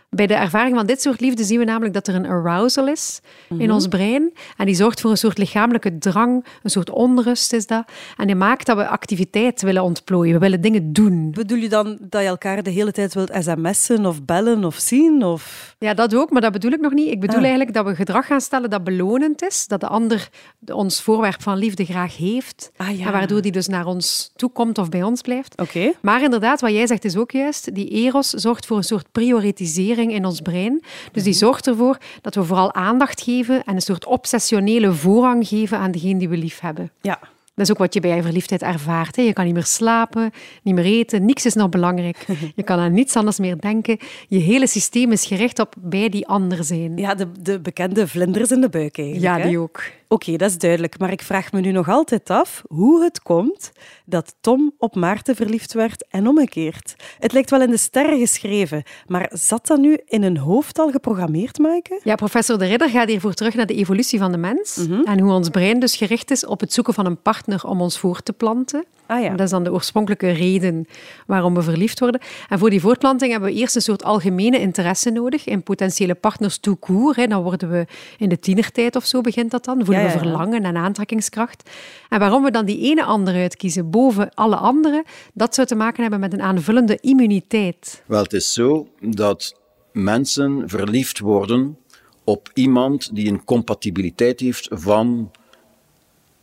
Bij 0.09 0.27
de 0.27 0.33
ervaring 0.33 0.75
van 0.75 0.85
dit 0.85 1.01
soort 1.01 1.19
liefde 1.19 1.43
zien 1.43 1.59
we 1.59 1.65
namelijk 1.65 1.93
dat 1.93 2.07
er 2.07 2.15
een 2.15 2.25
arousal 2.25 2.87
is 2.87 3.19
in 3.57 3.71
ons 3.71 3.87
brein. 3.87 4.33
En 4.57 4.65
die 4.65 4.75
zorgt 4.75 5.01
voor 5.01 5.11
een 5.11 5.17
soort 5.17 5.37
lichamelijke 5.37 5.97
drang, 5.97 6.45
een 6.63 6.69
soort 6.69 6.89
onrust 6.89 7.53
is 7.53 7.67
dat. 7.67 7.83
En 8.17 8.25
die 8.27 8.35
maakt 8.35 8.65
dat 8.65 8.77
we 8.77 8.87
activiteit 8.87 9.61
willen 9.61 9.83
ontplooien, 9.83 10.33
we 10.33 10.39
willen 10.39 10.61
dingen 10.61 10.93
doen. 10.93 11.31
bedoel 11.31 11.57
je 11.57 11.69
dan 11.69 11.97
dat 12.01 12.21
je 12.21 12.27
elkaar 12.27 12.63
de 12.63 12.69
hele 12.69 12.91
tijd 12.91 13.13
wilt 13.13 13.31
sms'en 13.39 14.05
of 14.05 14.23
bellen 14.25 14.63
of 14.65 14.75
zien? 14.75 15.23
Of... 15.23 15.75
Ja, 15.79 15.93
dat 15.93 16.15
ook, 16.15 16.31
maar 16.31 16.41
dat 16.41 16.51
bedoel 16.51 16.71
ik 16.71 16.81
nog 16.81 16.93
niet. 16.93 17.11
Ik 17.11 17.19
bedoel 17.19 17.35
Ah. 17.37 17.41
eigenlijk 17.43 17.73
dat 17.73 17.85
we 17.85 17.95
gedrag 17.95 18.25
gaan 18.25 18.41
stellen 18.41 18.69
dat 18.69 18.83
belonend 18.83 19.41
is, 19.43 19.67
dat 19.67 19.79
de 19.79 19.87
ander 19.87 20.29
ons 20.65 21.01
voorwerp 21.01 21.41
van 21.41 21.57
liefde 21.57 21.85
graag 21.85 22.17
heeft, 22.17 22.71
Ah, 22.77 22.97
ja. 22.99 23.05
en 23.05 23.11
waardoor 23.11 23.41
die 23.41 23.51
dus 23.51 23.67
naar 23.67 23.85
ons 23.85 24.31
toe 24.35 24.49
komt 24.51 24.77
of 24.77 24.89
bij 24.89 25.03
ons 25.03 25.21
blijft. 25.21 25.61
Oké. 25.61 25.91
Maar 26.01 26.21
inderdaad, 26.23 26.61
wat 26.61 26.71
jij 26.71 26.87
zegt 26.87 27.05
is 27.05 27.17
ook 27.17 27.31
juist. 27.31 27.75
Die 27.75 27.87
eros 27.89 28.29
zorgt 28.29 28.65
voor 28.65 28.77
een 28.77 28.83
soort 28.83 29.11
prioritisering 29.11 30.04
in 30.11 30.25
ons 30.25 30.41
brein. 30.41 30.83
Dus 31.11 31.23
die 31.23 31.33
zorgt 31.33 31.67
ervoor 31.67 31.97
dat 32.21 32.35
we 32.35 32.43
vooral 32.43 32.73
aandacht 32.73 33.21
geven 33.21 33.63
en 33.63 33.75
een 33.75 33.81
soort 33.81 34.05
obsessionele 34.05 34.93
voorrang 34.93 35.47
geven 35.47 35.77
aan 35.77 35.91
degene 35.91 36.19
die 36.19 36.29
we 36.29 36.37
lief 36.37 36.59
hebben. 36.59 36.91
Ja. 37.01 37.19
Dat 37.55 37.65
is 37.65 37.71
ook 37.71 37.77
wat 37.77 37.93
je 37.93 37.99
bij 37.99 38.15
je 38.15 38.21
verliefdheid 38.21 38.61
ervaart. 38.61 39.15
Hè. 39.15 39.21
Je 39.21 39.33
kan 39.33 39.45
niet 39.45 39.53
meer 39.53 39.65
slapen, 39.65 40.31
niet 40.63 40.75
meer 40.75 40.85
eten, 40.85 41.25
niks 41.25 41.45
is 41.45 41.53
nog 41.53 41.69
belangrijk. 41.69 42.25
Je 42.55 42.63
kan 42.63 42.79
aan 42.79 42.93
niets 42.93 43.15
anders 43.15 43.39
meer 43.39 43.59
denken. 43.59 43.97
Je 44.27 44.39
hele 44.39 44.67
systeem 44.67 45.11
is 45.11 45.25
gericht 45.25 45.59
op 45.59 45.75
bij 45.79 46.09
die 46.09 46.27
ander 46.27 46.63
zijn. 46.63 46.97
Ja, 46.97 47.15
de, 47.15 47.27
de 47.41 47.59
bekende 47.59 48.07
vlinders 48.07 48.51
in 48.51 48.61
de 48.61 48.69
buik 48.69 48.97
eigenlijk. 48.97 49.35
Ja, 49.35 49.41
hè? 49.41 49.47
die 49.47 49.59
ook. 49.59 49.83
Oké, 50.07 50.35
dat 50.35 50.49
is 50.49 50.57
duidelijk. 50.57 50.99
Maar 50.99 51.11
ik 51.11 51.21
vraag 51.21 51.51
me 51.51 51.59
nu 51.59 51.71
nog 51.71 51.89
altijd 51.89 52.29
af 52.29 52.63
hoe 52.67 53.03
het 53.03 53.21
komt 53.21 53.71
dat 54.05 54.35
Tom 54.41 54.73
op 54.77 54.95
Maarten 54.95 55.35
verliefd 55.35 55.73
werd 55.73 56.05
en 56.09 56.27
omgekeerd. 56.27 56.95
Het 57.19 57.33
lijkt 57.33 57.49
wel 57.49 57.61
in 57.61 57.69
de 57.69 57.77
sterren 57.77 58.19
geschreven, 58.19 58.83
maar 59.07 59.29
zat 59.33 59.67
dat 59.67 59.79
nu 59.79 59.99
in 60.05 60.23
een 60.23 60.37
hoofd 60.37 60.79
al 60.79 60.91
geprogrammeerd, 60.91 61.57
Maaike? 61.57 61.99
Ja, 62.03 62.15
professor 62.15 62.57
De 62.57 62.65
Ridder 62.65 62.89
gaat 62.89 63.09
hiervoor 63.09 63.33
terug 63.33 63.55
naar 63.55 63.65
de 63.65 63.73
evolutie 63.73 64.19
van 64.19 64.31
de 64.31 64.37
mens 64.37 64.87
en 65.05 65.19
hoe 65.19 65.31
ons 65.31 65.49
brein 65.49 65.79
dus 65.79 65.95
gericht 65.95 66.31
is 66.31 66.45
op 66.45 66.59
het 66.59 66.73
zoeken 66.73 66.93
van 66.93 67.05
een 67.05 67.21
partner 67.21 67.44
om 67.47 67.81
ons 67.81 67.97
voor 67.97 68.21
te 68.21 68.33
planten. 68.33 68.85
Ah 69.07 69.21
ja. 69.21 69.29
Dat 69.29 69.39
is 69.39 69.49
dan 69.49 69.63
de 69.63 69.71
oorspronkelijke 69.71 70.29
reden 70.29 70.87
waarom 71.27 71.53
we 71.53 71.61
verliefd 71.61 71.99
worden. 71.99 72.21
En 72.49 72.59
voor 72.59 72.69
die 72.69 72.81
voortplanting 72.81 73.31
hebben 73.31 73.49
we 73.49 73.55
eerst 73.55 73.75
een 73.75 73.81
soort 73.81 74.03
algemene 74.03 74.59
interesse 74.59 75.09
nodig 75.09 75.45
in 75.45 75.63
potentiële 75.63 76.15
partners 76.15 76.57
tout 76.57 76.79
court. 76.79 77.15
Hè. 77.15 77.27
Dan 77.27 77.43
worden 77.43 77.69
we 77.69 77.85
in 78.17 78.29
de 78.29 78.39
tienertijd 78.39 78.95
of 78.95 79.05
zo 79.05 79.21
begint 79.21 79.51
dat 79.51 79.65
dan. 79.65 79.85
Voelen 79.85 80.03
Ja, 80.03 80.09
ja, 80.09 80.13
we 80.13 80.19
verlangen 80.19 80.63
en 80.63 80.77
aantrekkingskracht. 80.77 81.69
En 82.09 82.19
waarom 82.19 82.43
we 82.43 82.51
dan 82.51 82.65
die 82.65 82.79
ene 82.79 83.03
ander 83.03 83.33
uitkiezen 83.33 83.89
boven 83.89 84.33
alle 84.33 84.55
anderen, 84.55 85.03
dat 85.33 85.55
zou 85.55 85.67
te 85.67 85.75
maken 85.75 86.01
hebben 86.01 86.19
met 86.19 86.33
een 86.33 86.41
aanvullende 86.41 86.97
immuniteit. 87.01 88.03
Wel, 88.05 88.23
het 88.23 88.33
is 88.33 88.53
zo 88.53 88.87
dat 88.99 89.59
mensen 89.91 90.63
verliefd 90.65 91.19
worden 91.19 91.77
op 92.23 92.49
iemand 92.53 93.15
die 93.15 93.29
een 93.29 93.43
compatibiliteit 93.43 94.39
heeft 94.39 94.67
van 94.71 95.31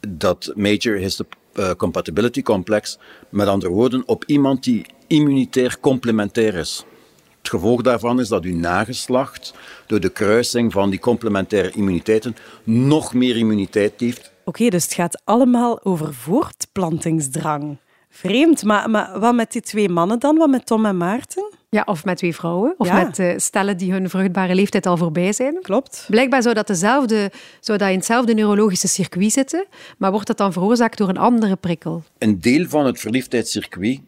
dat 0.08 0.52
Major 0.54 0.96
Histocompatibility 0.96 2.42
Complex. 2.42 2.98
Met 3.28 3.46
andere 3.46 3.72
woorden, 3.72 4.02
op 4.06 4.24
iemand 4.24 4.64
die 4.64 4.86
immunitair 5.06 5.76
complementair 5.80 6.54
is. 6.54 6.84
Het 7.38 7.50
gevolg 7.50 7.82
daarvan 7.82 8.20
is 8.20 8.28
dat 8.28 8.44
uw 8.44 8.56
nageslacht 8.56 9.54
door 9.86 10.00
de 10.00 10.08
kruising 10.08 10.72
van 10.72 10.90
die 10.90 10.98
complementaire 10.98 11.70
immuniteiten 11.70 12.36
nog 12.64 13.14
meer 13.14 13.36
immuniteit 13.36 14.00
heeft. 14.00 14.32
Oké, 14.44 14.68
dus 14.68 14.84
het 14.84 14.94
gaat 14.94 15.22
allemaal 15.24 15.84
over 15.84 16.14
voortplantingsdrang. 16.14 17.78
Vreemd, 18.08 18.64
maar 18.64 19.20
wat 19.20 19.34
met 19.34 19.52
die 19.52 19.62
twee 19.62 19.88
mannen 19.88 20.18
dan? 20.18 20.36
Wat 20.36 20.48
met 20.48 20.66
Tom 20.66 20.86
en 20.86 20.96
Maarten? 20.96 21.61
Ja, 21.74 21.82
of 21.84 22.04
met 22.04 22.16
twee 22.16 22.34
vrouwen, 22.34 22.74
of 22.78 22.86
Ja. 22.86 23.02
met 23.02 23.18
eh, 23.18 23.32
stellen 23.36 23.76
die 23.76 23.92
hun 23.92 24.10
vruchtbare 24.10 24.54
leeftijd 24.54 24.86
al 24.86 24.96
voorbij 24.96 25.32
zijn. 25.32 25.58
Klopt. 25.62 26.06
Blijkbaar 26.08 26.42
zou 26.42 26.54
dat, 26.54 26.66
dezelfde, 26.66 27.30
zou 27.60 27.78
dat 27.78 27.88
in 27.88 27.96
hetzelfde 27.96 28.34
neurologische 28.34 28.88
circuit 28.88 29.32
zitten, 29.32 29.66
maar 29.98 30.10
wordt 30.10 30.26
dat 30.26 30.36
dan 30.36 30.52
veroorzaakt 30.52 30.98
door 30.98 31.08
een 31.08 31.16
andere 31.16 31.56
prikkel? 31.56 32.02
Een 32.18 32.40
deel 32.40 32.68
van 32.68 32.86
het 32.86 33.00
verliefdheidscircuit 33.00 34.00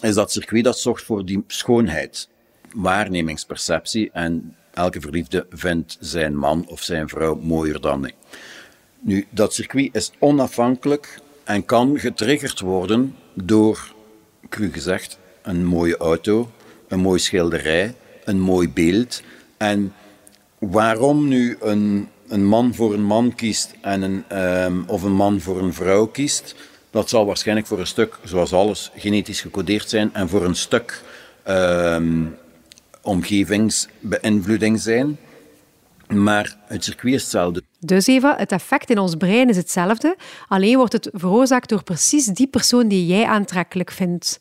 is 0.00 0.14
dat 0.14 0.32
circuit 0.32 0.64
dat 0.64 0.78
zorgt 0.78 1.04
voor 1.04 1.24
die 1.24 1.44
schoonheid, 1.46 2.28
waarnemingsperceptie. 2.74 4.10
En 4.12 4.56
elke 4.74 5.00
verliefde 5.00 5.46
vindt 5.50 5.96
zijn 6.00 6.36
man 6.36 6.64
of 6.68 6.82
zijn 6.82 7.08
vrouw 7.08 7.34
mooier 7.34 7.80
dan 7.80 8.02
hij. 8.02 8.14
Nu, 9.00 9.26
dat 9.30 9.54
circuit 9.54 9.94
is 9.94 10.12
onafhankelijk 10.18 11.18
en 11.44 11.64
kan 11.64 11.98
getriggerd 11.98 12.60
worden 12.60 13.16
door, 13.34 13.92
cru 14.48 14.72
gezegd, 14.72 15.18
een 15.42 15.64
mooie 15.64 15.96
auto, 15.96 16.50
een 16.92 17.00
mooie 17.00 17.18
schilderij, 17.18 17.94
een 18.24 18.40
mooi 18.40 18.68
beeld. 18.68 19.22
En 19.56 19.92
waarom 20.58 21.28
nu 21.28 21.56
een, 21.60 22.08
een 22.28 22.44
man 22.44 22.74
voor 22.74 22.94
een 22.94 23.04
man 23.04 23.34
kiest 23.34 23.74
en 23.80 24.02
een, 24.02 24.24
ehm, 24.28 24.82
of 24.86 25.02
een 25.02 25.12
man 25.12 25.40
voor 25.40 25.58
een 25.58 25.74
vrouw 25.74 26.06
kiest, 26.06 26.54
Dat 26.90 27.08
zal 27.08 27.26
waarschijnlijk 27.26 27.66
voor 27.66 27.78
een 27.78 27.86
stuk, 27.86 28.18
zoals 28.24 28.52
alles, 28.52 28.90
genetisch 28.96 29.40
gecodeerd 29.40 29.88
zijn 29.88 30.14
en 30.14 30.28
voor 30.28 30.44
een 30.44 30.54
stuk 30.54 31.02
ehm, 31.42 32.24
omgevingsbeïnvloeding 33.02 34.80
zijn. 34.80 35.18
Maar 36.06 36.56
het 36.66 36.84
circuit 36.84 37.14
is 37.14 37.22
hetzelfde. 37.22 37.62
Dus 37.78 38.06
Eva, 38.06 38.34
het 38.36 38.52
effect 38.52 38.90
in 38.90 38.98
ons 38.98 39.14
brein 39.14 39.48
is 39.48 39.56
hetzelfde, 39.56 40.16
alleen 40.48 40.76
wordt 40.76 40.92
het 40.92 41.10
veroorzaakt 41.12 41.68
door 41.68 41.82
precies 41.82 42.26
die 42.26 42.46
persoon 42.46 42.88
die 42.88 43.06
jij 43.06 43.26
aantrekkelijk 43.26 43.90
vindt, 43.90 44.38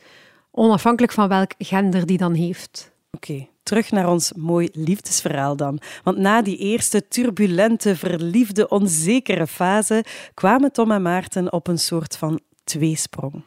onafhankelijk 0.51 1.13
van 1.13 1.27
welk 1.27 1.51
gender 1.57 2.05
die 2.05 2.17
dan 2.17 2.33
heeft. 2.33 2.91
Oké, 3.11 3.47
terug 3.63 3.91
naar 3.91 4.09
ons 4.09 4.33
mooi 4.33 4.69
liefdesverhaal 4.73 5.55
dan. 5.55 5.79
Want 6.03 6.17
na 6.17 6.41
die 6.41 6.57
eerste 6.57 7.07
turbulente, 7.07 7.95
verliefde, 7.95 8.67
onzekere 8.67 9.47
fase 9.47 10.03
kwamen 10.33 10.71
Tom 10.71 10.91
en 10.91 11.01
Maarten 11.01 11.53
op 11.53 11.67
een 11.67 11.79
soort 11.79 12.17
van 12.17 12.39
tweesprong. 12.63 13.43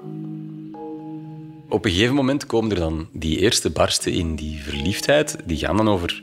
Op 1.68 1.84
een 1.84 1.90
gegeven 1.90 2.14
moment 2.14 2.46
komen 2.46 2.70
er 2.70 2.76
dan 2.76 3.08
die 3.12 3.38
eerste 3.38 3.70
barsten 3.70 4.12
in 4.12 4.36
die 4.36 4.62
verliefdheid. 4.62 5.36
Die 5.44 5.58
gaan 5.58 5.76
dan 5.76 5.88
over... 5.88 6.22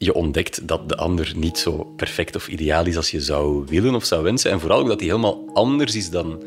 Je 0.00 0.14
ontdekt 0.14 0.68
dat 0.68 0.88
de 0.88 0.96
ander 0.96 1.32
niet 1.36 1.58
zo 1.58 1.84
perfect 1.96 2.36
of 2.36 2.48
ideaal 2.48 2.86
is 2.86 2.96
als 2.96 3.10
je 3.10 3.20
zou 3.20 3.64
willen 3.66 3.94
of 3.94 4.04
zou 4.04 4.22
wensen. 4.22 4.50
En 4.50 4.60
vooral 4.60 4.78
ook 4.78 4.88
dat 4.88 5.00
hij 5.00 5.08
helemaal 5.08 5.50
anders 5.54 5.94
is 5.94 6.10
dan... 6.10 6.42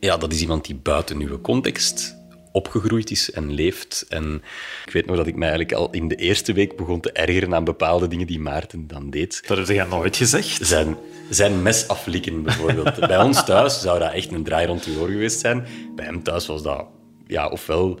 Ja, 0.00 0.16
dat 0.16 0.32
is 0.32 0.40
iemand 0.40 0.64
die 0.64 0.74
buiten 0.74 1.20
uw 1.20 1.40
context 1.40 2.16
opgegroeid 2.56 3.10
is 3.10 3.30
en 3.30 3.52
leeft. 3.52 4.04
En 4.08 4.42
ik 4.86 4.92
weet 4.92 5.06
nog 5.06 5.16
dat 5.16 5.26
ik 5.26 5.36
mij 5.36 5.48
eigenlijk 5.48 5.78
al 5.78 5.90
in 5.90 6.08
de 6.08 6.14
eerste 6.14 6.52
week 6.52 6.76
begon 6.76 7.00
te 7.00 7.12
ergeren 7.12 7.54
aan 7.54 7.64
bepaalde 7.64 8.08
dingen 8.08 8.26
die 8.26 8.40
Maarten 8.40 8.86
dan 8.86 9.10
deed. 9.10 9.42
Dat 9.46 9.58
heb 9.58 9.66
je 9.66 9.86
nooit 9.90 10.16
gezegd. 10.16 10.66
Zijn, 10.66 10.96
zijn 11.30 11.62
mes 11.62 11.88
aflikken 11.88 12.42
bijvoorbeeld. 12.42 13.00
Bij 13.08 13.18
ons 13.22 13.44
thuis 13.44 13.80
zou 13.80 13.98
dat 13.98 14.12
echt 14.12 14.32
een 14.32 14.44
draai 14.44 14.66
rond 14.66 14.84
de 14.84 14.98
oor 15.00 15.08
geweest 15.08 15.40
zijn. 15.40 15.66
Bij 15.94 16.04
hem 16.04 16.22
thuis 16.22 16.46
was 16.46 16.62
dat 16.62 16.86
ja, 17.26 17.48
ofwel 17.48 18.00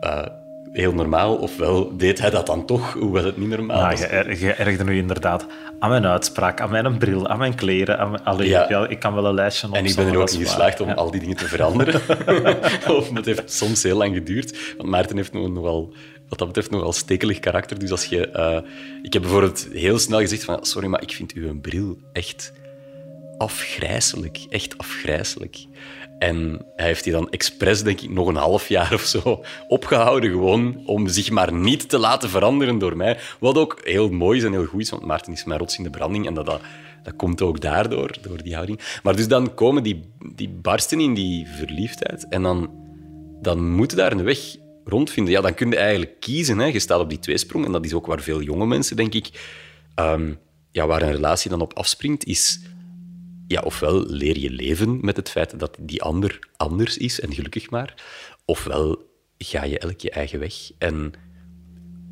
uh, 0.00 0.26
heel 0.76 0.92
normaal, 0.92 1.36
ofwel 1.36 1.96
deed 1.96 2.18
hij 2.20 2.30
dat 2.30 2.46
dan 2.46 2.66
toch, 2.66 2.92
hoewel 2.92 3.24
het 3.24 3.36
niet 3.36 3.48
normaal 3.48 3.76
nou, 3.78 3.90
was. 3.90 4.00
Je, 4.00 4.06
er, 4.06 4.38
je 4.38 4.52
ergde 4.52 4.84
nu 4.84 4.96
inderdaad 4.96 5.46
aan 5.78 5.90
mijn 5.90 6.06
uitspraak, 6.06 6.60
aan 6.60 6.70
mijn 6.70 6.98
bril, 6.98 7.28
aan 7.28 7.38
mijn 7.38 7.54
kleren. 7.54 7.98
Aan 7.98 8.10
mijn, 8.10 8.24
allee, 8.24 8.48
Ja. 8.48 8.66
ja, 8.68 8.86
ik 8.88 8.98
kan 8.98 9.14
wel 9.14 9.26
een 9.26 9.34
lijstje 9.34 9.68
En 9.72 9.84
ik 9.84 9.94
ben 9.94 10.06
er 10.06 10.18
ook 10.18 10.30
in 10.30 10.40
geslaagd 10.40 10.80
om 10.80 10.88
Ja. 10.88 10.94
al 10.94 11.10
die 11.10 11.20
dingen 11.20 11.36
te 11.36 11.44
veranderen. 11.48 12.00
of 12.96 13.08
dat 13.08 13.24
heeft 13.24 13.52
soms 13.52 13.82
heel 13.82 13.96
lang 13.96 14.14
geduurd. 14.14 14.74
Want 14.76 14.88
Maarten 14.88 15.16
heeft 15.16 15.32
nog- 15.32 15.48
nogal, 15.48 15.94
wat 16.28 16.38
dat 16.38 16.46
betreft, 16.48 16.70
nogal 16.70 16.92
stekelig 16.92 17.38
karakter. 17.38 17.78
Dus 17.78 17.90
als 17.90 18.04
je... 18.04 18.28
eh, 18.30 18.58
ik 19.02 19.12
heb 19.12 19.22
bijvoorbeeld 19.22 19.68
heel 19.72 19.98
snel 19.98 20.18
gezegd 20.20 20.44
van... 20.44 20.64
Sorry, 20.64 20.88
maar 20.88 21.02
ik 21.02 21.12
vind 21.12 21.32
uw 21.32 21.60
bril 21.60 21.98
echt 22.12 22.52
afgrijzelijk. 23.38 24.38
Echt 24.50 24.78
afgrijzelijk. 24.78 25.56
En 26.18 26.66
hij 26.76 26.86
heeft 26.86 27.04
die 27.04 27.12
dan 27.12 27.30
expres, 27.30 27.82
denk 27.82 28.00
ik, 28.00 28.10
nog 28.10 28.28
een 28.28 28.36
half 28.36 28.68
jaar 28.68 28.92
of 28.94 29.02
zo 29.02 29.44
opgehouden. 29.68 30.30
Gewoon 30.30 30.82
om 30.86 31.08
zich 31.08 31.30
maar 31.30 31.52
niet 31.52 31.88
te 31.88 31.98
laten 31.98 32.28
veranderen 32.28 32.78
door 32.78 32.96
mij. 32.96 33.18
Wat 33.40 33.58
ook 33.58 33.80
heel 33.84 34.08
mooi 34.08 34.38
is 34.38 34.44
en 34.44 34.52
heel 34.52 34.64
goed 34.64 34.80
is, 34.80 34.90
want 34.90 35.04
Maarten 35.04 35.32
is 35.32 35.44
mijn 35.44 35.58
rots 35.58 35.78
in 35.78 35.84
de 35.84 35.90
branding. 35.90 36.26
En 36.26 36.34
dat, 36.34 36.46
dat, 36.46 36.60
dat 37.02 37.16
komt 37.16 37.42
ook 37.42 37.60
daardoor, 37.60 38.10
door 38.20 38.42
die 38.42 38.54
houding. 38.54 38.80
Maar 39.02 39.16
dus 39.16 39.28
dan 39.28 39.54
komen 39.54 39.82
die, 39.82 40.10
die 40.34 40.48
barsten 40.48 41.00
in 41.00 41.14
die 41.14 41.46
verliefdheid. 41.46 42.28
En 42.28 42.42
dan, 42.42 42.70
dan 43.42 43.70
moet 43.70 43.90
je 43.90 43.96
daar 43.96 44.12
een 44.12 44.24
weg 44.24 44.56
rondvinden. 44.84 45.32
Ja, 45.32 45.40
dan 45.40 45.54
kun 45.54 45.70
je 45.70 45.76
eigenlijk 45.76 46.20
kiezen. 46.20 46.58
Hè. 46.58 46.66
Je 46.66 46.78
staat 46.78 47.00
op 47.00 47.08
die 47.08 47.18
tweesprong. 47.18 47.64
En 47.64 47.72
dat 47.72 47.84
is 47.84 47.94
ook 47.94 48.06
waar 48.06 48.20
veel 48.20 48.42
jonge 48.42 48.66
mensen, 48.66 48.96
denk 48.96 49.14
ik... 49.14 49.30
ehm, 49.94 50.32
ja, 50.70 50.86
waar 50.86 51.02
een 51.02 51.12
relatie 51.12 51.50
dan 51.50 51.60
op 51.60 51.74
afspringt, 51.74 52.24
is 52.24 52.60
ja, 53.48 53.60
ofwel 53.60 54.04
leer 54.06 54.38
je 54.38 54.50
leven 54.50 54.98
met 55.00 55.16
het 55.16 55.30
feit 55.30 55.58
dat 55.58 55.76
die 55.80 56.02
ander 56.02 56.38
anders 56.56 56.96
is 56.96 57.20
en 57.20 57.34
gelukkig 57.34 57.70
maar, 57.70 57.94
ofwel 58.44 59.04
ga 59.38 59.64
je 59.64 59.78
elk 59.78 60.00
je 60.00 60.10
eigen 60.10 60.38
weg. 60.38 60.54
En 60.78 61.12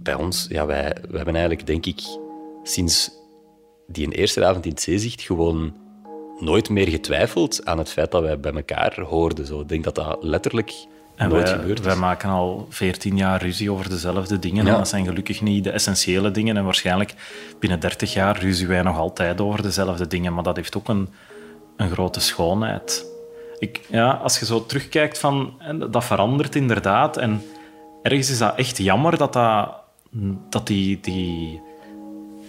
bij 0.02 0.14
ons, 0.14 0.46
ja, 0.48 0.66
wij, 0.66 0.82
wij 0.82 1.16
hebben 1.16 1.34
eigenlijk, 1.34 1.66
denk 1.66 1.86
ik, 1.86 2.00
sinds 2.62 3.10
die 3.86 4.06
een 4.06 4.12
eerste 4.12 4.44
avond 4.44 4.64
in 4.64 4.70
het 4.70 4.80
zeezicht 4.80 5.22
gewoon 5.22 5.76
nooit 6.38 6.68
meer 6.68 6.88
getwijfeld 6.88 7.64
aan 7.64 7.78
het 7.78 7.88
feit 7.88 8.10
dat 8.10 8.22
wij 8.22 8.40
bij 8.40 8.52
elkaar 8.52 9.00
hoorden. 9.00 9.46
Zo. 9.46 9.60
Ik 9.60 9.68
denk 9.68 9.84
dat 9.84 9.94
dat 9.94 10.22
letterlijk 10.22 10.72
En 11.16 11.28
nooit 11.28 11.48
wij, 11.48 11.58
gebeurd 11.58 11.78
is. 11.78 11.84
wij 11.84 11.96
maken 11.96 12.28
al 12.28 12.66
14 12.70 13.16
jaar 13.16 13.42
ruzie 13.42 13.72
over 13.72 13.88
dezelfde 13.88 14.38
dingen. 14.38 14.64
Ja. 14.64 14.72
En 14.72 14.78
dat 14.78 14.88
zijn 14.88 15.04
gelukkig 15.04 15.40
niet 15.40 15.64
de 15.64 15.70
essentiële 15.70 16.30
dingen. 16.30 16.56
En 16.56 16.64
waarschijnlijk 16.64 17.14
binnen 17.58 17.80
30 17.80 18.12
jaar 18.12 18.38
ruzie 18.38 18.66
wij 18.66 18.82
nog 18.82 18.98
altijd 18.98 19.40
over 19.40 19.62
dezelfde 19.62 20.06
dingen. 20.06 20.34
Maar 20.34 20.42
dat 20.42 20.56
heeft 20.56 20.76
ook 20.76 20.88
een, 20.88 21.08
een 21.76 21.90
grote 21.90 22.20
schoonheid. 22.20 23.04
Ik, 23.58 23.80
ja, 23.88 24.10
als 24.10 24.38
je 24.38 24.44
zo 24.44 24.66
terugkijkt, 24.66 25.18
van, 25.18 25.54
dat 25.90 26.04
verandert 26.04 26.54
inderdaad. 26.54 27.16
En 27.16 27.42
ergens 28.02 28.30
is 28.30 28.38
dat 28.38 28.56
echt 28.56 28.78
jammer 28.78 29.18
dat, 29.18 29.32
dat, 29.32 29.74
dat 30.50 30.66
die, 30.66 31.00
die, 31.00 31.60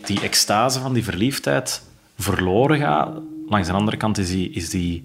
die 0.06 0.22
extase 0.22 0.80
van 0.80 0.94
die 0.94 1.04
verliefdheid 1.04 1.84
verloren 2.18 2.78
gaat. 2.78 3.10
Langs 3.48 3.68
de 3.68 3.74
andere 3.74 3.98
kant 3.98 4.18
is 4.18 4.30
die, 4.30 4.50
is 4.50 4.70
die 4.70 5.04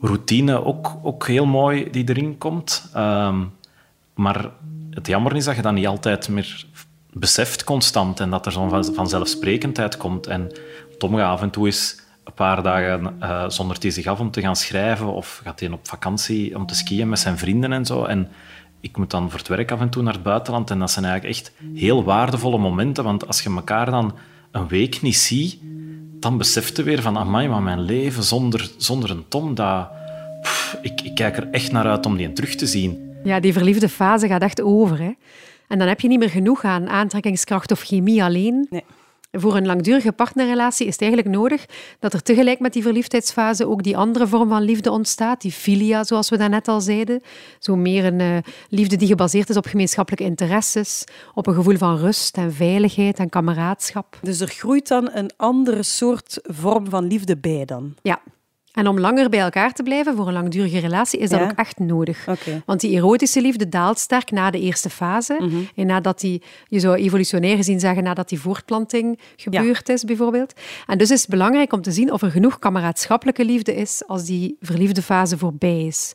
routine 0.00 0.64
ook, 0.64 0.96
ook 1.02 1.26
heel 1.26 1.46
mooi 1.46 1.90
die 1.90 2.08
erin 2.08 2.38
komt. 2.38 2.90
Ehm, 2.94 3.44
maar 4.14 4.50
het 4.90 5.06
jammer 5.06 5.36
is 5.36 5.44
dat 5.44 5.56
je 5.56 5.62
dat 5.62 5.72
niet 5.72 5.86
altijd 5.86 6.28
meer 6.28 6.64
beseft 7.12 7.64
constant 7.64 8.20
en 8.20 8.30
dat 8.30 8.46
er 8.46 8.52
zo'n 8.52 8.70
van- 8.70 8.94
vanzelfsprekendheid 8.94 9.96
komt. 9.96 10.26
En 10.26 10.52
Tom 10.98 11.16
gaat 11.16 11.32
af 11.32 11.42
en 11.42 11.50
toe 11.50 11.66
eens 11.66 12.00
een 12.24 12.32
paar 12.32 12.62
dagen 12.62 13.16
eh, 13.20 13.44
zonder 13.48 13.76
hij 13.80 13.90
zich 13.90 14.06
af 14.06 14.20
om 14.20 14.30
te 14.30 14.40
gaan 14.40 14.56
schrijven 14.56 15.12
of 15.12 15.40
gaat 15.44 15.60
hij 15.60 15.70
op 15.70 15.88
vakantie 15.88 16.56
om 16.56 16.66
te 16.66 16.74
skiën 16.74 17.08
met 17.08 17.18
zijn 17.18 17.38
vrienden 17.38 17.72
en 17.72 17.86
zo. 17.86 18.04
En 18.04 18.28
ik 18.80 18.96
moet 18.96 19.10
dan 19.10 19.30
voor 19.30 19.38
het 19.38 19.48
werk 19.48 19.70
af 19.72 19.80
en 19.80 19.88
toe 19.90 20.02
naar 20.02 20.12
het 20.12 20.22
buitenland 20.22 20.70
en 20.70 20.78
dat 20.78 20.90
zijn 20.90 21.04
eigenlijk 21.04 21.36
echt 21.36 21.52
heel 21.74 22.04
waardevolle 22.04 22.58
momenten, 22.58 23.04
want 23.04 23.26
als 23.26 23.42
je 23.42 23.50
elkaar 23.54 23.90
dan 23.90 24.14
een 24.50 24.68
week 24.68 25.02
niet 25.02 25.16
ziet, 25.16 25.58
dan 26.20 26.38
beseft 26.38 26.76
je 26.76 26.82
weer 26.82 27.02
van, 27.02 27.18
amai, 27.18 27.48
maar 27.48 27.62
mijn 27.62 27.80
leven 27.80 28.22
zonder, 28.22 28.70
zonder 28.76 29.10
een 29.10 29.24
Tom, 29.28 29.54
dat, 29.54 29.88
pff, 30.42 30.78
ik, 30.82 31.00
ik 31.00 31.14
kijk 31.14 31.36
er 31.36 31.48
echt 31.50 31.72
naar 31.72 31.86
uit 31.86 32.06
om 32.06 32.16
die 32.16 32.32
terug 32.32 32.54
te 32.54 32.66
zien. 32.66 33.10
Ja, 33.24 33.40
die 33.40 33.52
verliefde 33.52 33.88
fase 33.88 34.26
gaat 34.26 34.42
echt 34.42 34.62
over. 34.62 34.98
Hè? 34.98 35.12
En 35.68 35.78
dan 35.78 35.88
heb 35.88 36.00
je 36.00 36.08
niet 36.08 36.18
meer 36.18 36.30
genoeg 36.30 36.64
aan 36.64 36.88
aantrekkingskracht 36.88 37.70
of 37.70 37.80
chemie 37.80 38.22
alleen. 38.24 38.66
Nee. 38.70 38.84
Voor 39.32 39.56
een 39.56 39.66
langdurige 39.66 40.12
partnerrelatie 40.12 40.86
is 40.86 40.92
het 40.92 41.02
eigenlijk 41.02 41.34
nodig 41.34 41.66
dat 41.98 42.12
er 42.12 42.22
tegelijk 42.22 42.60
met 42.60 42.72
die 42.72 42.82
verliefdheidsfase 42.82 43.68
ook 43.68 43.82
die 43.82 43.96
andere 43.96 44.26
vorm 44.26 44.48
van 44.48 44.62
liefde 44.62 44.90
ontstaat, 44.90 45.40
die 45.40 45.52
filia, 45.52 46.04
zoals 46.04 46.28
we 46.28 46.36
daarnet 46.36 46.68
al 46.68 46.80
zeiden. 46.80 47.20
Zo 47.58 47.76
meer 47.76 48.04
een 48.04 48.20
eh, 48.20 48.36
liefde 48.68 48.96
die 48.96 49.08
gebaseerd 49.08 49.48
is 49.48 49.56
op 49.56 49.66
gemeenschappelijke 49.66 50.24
interesses, 50.24 51.04
op 51.34 51.46
een 51.46 51.54
gevoel 51.54 51.76
van 51.76 51.96
rust 51.96 52.36
en 52.36 52.52
veiligheid 52.52 53.18
en 53.18 53.28
kameraadschap. 53.28 54.18
Dus 54.22 54.40
er 54.40 54.48
groeit 54.48 54.88
dan 54.88 55.10
een 55.12 55.30
andere 55.36 55.82
soort 55.82 56.38
vorm 56.42 56.88
van 56.88 57.06
liefde 57.06 57.36
bij 57.36 57.64
dan. 57.64 57.94
Ja. 58.02 58.20
En 58.72 58.86
om 58.86 58.98
langer 58.98 59.28
bij 59.28 59.40
elkaar 59.40 59.72
te 59.72 59.82
blijven 59.82 60.16
voor 60.16 60.26
een 60.26 60.32
langdurige 60.32 60.78
relatie 60.78 61.18
is 61.18 61.30
dat 61.30 61.40
ook 61.40 61.52
echt 61.52 61.78
nodig. 61.78 62.26
Want 62.66 62.80
die 62.80 62.96
erotische 62.96 63.40
liefde 63.40 63.68
daalt 63.68 63.98
sterk 63.98 64.30
na 64.30 64.50
de 64.50 64.60
eerste 64.60 64.90
fase. 64.90 65.38
En 65.74 65.86
nadat 65.86 66.20
die, 66.20 66.42
je 66.68 66.80
zou 66.80 66.96
evolutionair 66.96 67.56
gezien 67.56 67.80
zeggen, 67.80 68.02
nadat 68.02 68.28
die 68.28 68.40
voortplanting 68.40 69.18
gebeurd 69.36 69.88
is, 69.88 70.04
bijvoorbeeld. 70.04 70.52
En 70.86 70.98
dus 70.98 71.10
is 71.10 71.20
het 71.20 71.30
belangrijk 71.30 71.72
om 71.72 71.82
te 71.82 71.92
zien 71.92 72.12
of 72.12 72.22
er 72.22 72.30
genoeg 72.30 72.58
kameraadschappelijke 72.58 73.44
liefde 73.44 73.74
is 73.74 74.02
als 74.06 74.24
die 74.24 74.56
verliefde 74.60 75.02
fase 75.02 75.38
voorbij 75.38 75.86
is. 75.86 76.12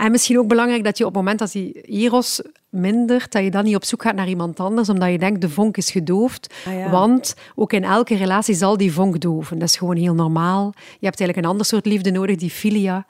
En 0.00 0.10
misschien 0.10 0.38
ook 0.38 0.48
belangrijk 0.48 0.84
dat 0.84 0.98
je 0.98 1.04
op 1.04 1.14
het 1.14 1.22
moment 1.22 1.38
dat 1.38 1.52
die 1.52 1.80
eros 1.80 2.42
mindert, 2.68 3.32
dat 3.32 3.42
je 3.42 3.50
dan 3.50 3.64
niet 3.64 3.74
op 3.74 3.84
zoek 3.84 4.02
gaat 4.02 4.14
naar 4.14 4.28
iemand 4.28 4.60
anders, 4.60 4.88
omdat 4.88 5.10
je 5.10 5.18
denkt, 5.18 5.40
de 5.40 5.48
vonk 5.48 5.76
is 5.76 5.90
gedoofd. 5.90 6.54
Ah, 6.66 6.74
ja. 6.74 6.90
Want 6.90 7.34
ook 7.54 7.72
in 7.72 7.84
elke 7.84 8.16
relatie 8.16 8.54
zal 8.54 8.76
die 8.76 8.92
vonk 8.92 9.20
doven. 9.20 9.58
Dat 9.58 9.68
is 9.68 9.76
gewoon 9.76 9.96
heel 9.96 10.14
normaal. 10.14 10.72
Je 10.74 11.06
hebt 11.06 11.20
eigenlijk 11.20 11.36
een 11.36 11.52
ander 11.52 11.66
soort 11.66 11.86
liefde 11.86 12.10
nodig, 12.10 12.36
die 12.36 12.50
filia, 12.50 13.06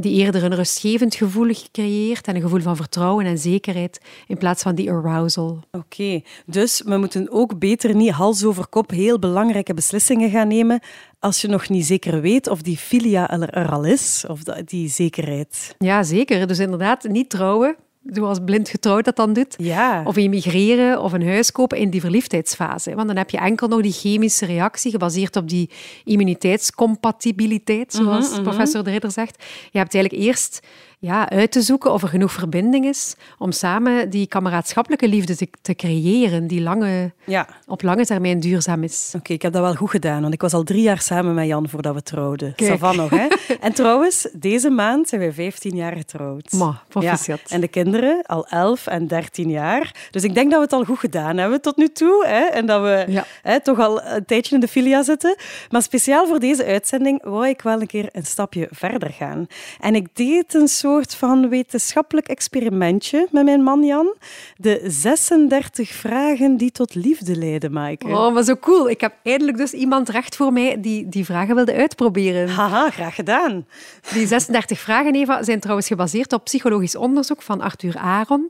die 0.00 0.22
eerder 0.24 0.44
een 0.44 0.54
rustgevend 0.54 1.14
gevoel 1.14 1.54
creëert 1.72 2.26
en 2.26 2.34
een 2.34 2.40
gevoel 2.40 2.60
van 2.60 2.76
vertrouwen 2.76 3.26
en 3.26 3.38
zekerheid, 3.38 4.00
in 4.26 4.38
plaats 4.38 4.62
van 4.62 4.74
die 4.74 4.90
arousal. 4.90 5.58
Oké, 5.70 6.20
dus 6.46 6.82
we 6.84 6.96
moeten 6.96 7.30
ook 7.30 7.58
beter 7.58 7.94
niet 7.94 8.10
hals 8.10 8.44
over 8.44 8.66
kop 8.66 8.90
heel 8.90 9.18
belangrijke 9.18 9.74
beslissingen 9.74 10.30
gaan 10.30 10.48
nemen 10.48 10.80
als 11.18 11.40
je 11.40 11.48
nog 11.48 11.68
niet 11.68 11.86
zeker 11.86 12.20
weet 12.20 12.48
of 12.48 12.62
die 12.62 12.76
filia 12.76 13.30
er, 13.30 13.70
al 13.70 13.84
is, 13.84 14.24
of 14.28 14.42
die 14.42 14.88
zekerheid. 14.88 15.74
Ja, 15.78 16.02
zeker. 16.02 16.46
Dus 16.46 16.58
inderdaad, 16.58 17.02
niet 17.02 17.30
trouwen, 17.30 17.76
zoals 18.04 18.38
blind 18.44 18.68
getrouwd 18.68 19.04
dat 19.04 19.16
dan 19.16 19.32
doet. 19.32 19.54
Ja. 19.58 20.02
Of 20.04 20.16
emigreren 20.16 21.02
of 21.02 21.12
een 21.12 21.26
huis 21.26 21.52
kopen 21.52 21.78
in 21.78 21.90
die 21.90 22.00
verliefdheidsfase. 22.00 22.94
Want 22.94 23.06
dan 23.06 23.16
heb 23.16 23.30
je 23.30 23.38
enkel 23.38 23.68
nog 23.68 23.80
die 23.80 23.92
chemische 23.92 24.46
reactie 24.46 24.90
gebaseerd 24.90 25.36
op 25.36 25.48
die 25.48 25.70
immuniteitscompatibiliteit, 26.04 27.92
zoals 27.92 28.40
professor 28.42 28.84
De 28.84 28.90
Ridder 28.90 29.10
zegt. 29.10 29.44
Je 29.70 29.78
hebt 29.78 29.94
eigenlijk 29.94 30.24
eerst 30.24 30.60
ja, 31.02 31.30
uit 31.30 31.52
te 31.52 31.62
zoeken 31.62 31.92
of 31.92 32.02
er 32.02 32.08
genoeg 32.08 32.32
verbinding 32.32 32.84
is 32.86 33.14
om 33.38 33.52
samen 33.52 34.10
die 34.10 34.26
kameraadschappelijke 34.26 35.08
liefde 35.08 35.36
te, 35.36 35.48
te 35.62 35.74
creëren, 35.74 36.46
die 36.46 36.60
lange, 36.60 37.12
Ja, 37.24 37.48
op 37.66 37.82
lange 37.82 38.06
termijn 38.06 38.40
duurzaam 38.40 38.82
is. 38.82 39.12
Oké, 39.16 39.32
ik 39.32 39.42
heb 39.42 39.52
dat 39.52 39.62
wel 39.62 39.74
goed 39.74 39.90
gedaan, 39.90 40.20
want 40.22 40.34
ik 40.34 40.40
was 40.40 40.52
al 40.52 40.62
drie 40.62 40.82
jaar 40.82 41.00
samen 41.00 41.34
met 41.34 41.46
Jan 41.46 41.68
voordat 41.68 41.94
we 41.94 42.02
trouwden. 42.02 42.52
Savan 42.56 42.96
nog, 42.96 43.10
hè? 43.10 43.26
En 43.60 43.72
trouwens, 43.72 44.28
deze 44.32 44.70
maand 44.70 45.08
zijn 45.08 45.20
wij 45.20 45.32
15 45.32 45.76
jaar 45.76 45.96
getrouwd. 45.96 46.52
Ma, 46.52 46.82
proficiat. 46.88 47.40
Ja, 47.46 47.54
en 47.54 47.60
de 47.60 47.68
kinderen 47.68 48.22
al 48.26 48.46
11 48.46 48.86
en 48.86 49.06
13 49.06 49.50
jaar. 49.50 49.94
Dus 50.10 50.22
ik 50.24 50.34
denk 50.34 50.50
dat 50.50 50.58
we 50.58 50.64
het 50.64 50.72
al 50.72 50.84
goed 50.84 50.98
gedaan 50.98 51.36
hebben 51.36 51.60
tot 51.60 51.76
nu 51.76 51.88
toe. 51.88 52.24
Hè? 52.26 52.44
En 52.44 52.66
dat 52.66 52.82
we 52.82 53.04
Ja. 53.08 53.24
hè, 53.42 53.60
toch 53.60 53.78
al 53.78 54.02
een 54.02 54.24
tijdje 54.24 54.54
in 54.54 54.60
de 54.60 54.68
filia 54.68 55.02
zitten. 55.02 55.36
Maar 55.70 55.82
speciaal 55.82 56.26
voor 56.26 56.38
deze 56.40 56.64
uitzending 56.64 57.22
wou 57.22 57.48
ik 57.48 57.62
wel 57.62 57.80
een 57.80 57.86
keer 57.86 58.08
een 58.12 58.26
stapje 58.26 58.68
verder 58.70 59.10
gaan. 59.10 59.46
En 59.80 59.94
ik 59.94 60.06
deed 60.12 60.54
een 60.54 60.68
soort 60.68 60.88
van 60.98 61.48
wetenschappelijk 61.48 62.28
experimentje 62.28 63.28
met 63.30 63.44
mijn 63.44 63.62
man 63.62 63.84
Jan. 63.84 64.14
De 64.56 64.80
36 64.86 65.90
vragen 65.90 66.56
die 66.56 66.70
tot 66.72 66.94
liefde 66.94 67.36
leiden, 67.36 67.72
Maaike. 67.72 68.06
Oh, 68.06 68.34
maar 68.34 68.42
zo 68.42 68.56
cool. 68.56 68.90
Ik 68.90 69.00
heb 69.00 69.14
eindelijk 69.22 69.56
dus 69.56 69.72
iemand 69.72 70.08
recht 70.08 70.36
voor 70.36 70.52
mij 70.52 70.80
die 70.80 71.08
die 71.08 71.24
vragen 71.24 71.54
wilde 71.54 71.74
uitproberen. 71.74 72.48
Haha, 72.48 72.90
graag 72.90 73.14
gedaan. 73.14 73.66
Die 74.12 74.26
36 74.26 74.78
vragen, 74.78 75.14
Eva, 75.14 75.42
zijn 75.42 75.60
trouwens 75.60 75.86
gebaseerd 75.86 76.32
op 76.32 76.44
psychologisch 76.44 76.96
onderzoek 76.96 77.42
van 77.42 77.60
Arthur 77.60 77.96
Aron. 77.96 78.48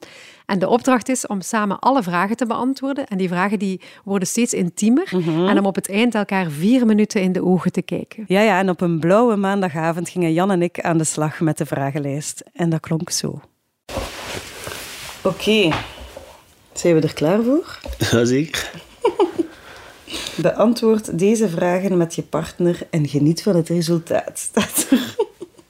En 0.51 0.59
de 0.59 0.69
opdracht 0.69 1.09
is 1.09 1.27
om 1.27 1.41
samen 1.41 1.79
alle 1.79 2.03
vragen 2.03 2.37
te 2.37 2.47
beantwoorden. 2.47 3.07
En 3.07 3.19
die 3.19 3.29
vragen 3.29 3.59
die 3.59 3.81
worden 4.05 4.29
steeds 4.29 4.55
intiemer. 4.55 5.13
En 5.49 5.59
om 5.59 5.67
op 5.67 5.75
het 5.75 5.89
eind 5.89 6.15
elkaar 6.15 6.51
vier 6.51 6.87
minuten 6.87 7.23
in 7.23 7.33
de 7.33 7.45
ogen 7.45 7.73
te 7.73 7.83
kijken. 7.83 8.25
Ja, 8.27 8.41
ja, 8.41 8.59
en 8.59 8.69
op 8.69 8.81
een 8.81 9.01
blauwe 9.01 9.37
maandagavond 9.37 10.09
gingen 10.09 10.33
Jan 10.33 10.51
en 10.51 10.63
ik 10.63 10.81
aan 10.81 10.99
de 10.99 11.05
slag 11.05 11.41
met 11.41 11.59
de 11.59 11.67
vragenlijst. 11.67 12.43
En 12.53 12.71
dat 12.71 12.81
klonk 12.81 13.11
zo. 13.11 13.41
Oké, 15.23 15.71
zijn 16.73 16.95
we 16.95 17.01
er 17.01 17.15
klaar 17.15 17.43
voor? 17.43 17.81
Ja, 17.99 18.25
zeker. 18.25 18.71
Beantwoord 20.43 21.19
deze 21.19 21.49
vragen 21.49 21.97
met 21.97 22.15
je 22.15 22.23
partner 22.23 22.87
en 22.91 23.09
geniet 23.09 23.43
van 23.43 23.57
het 23.57 23.69
resultaat. 23.69 24.39
Staat 24.39 24.87
er. 24.91 25.17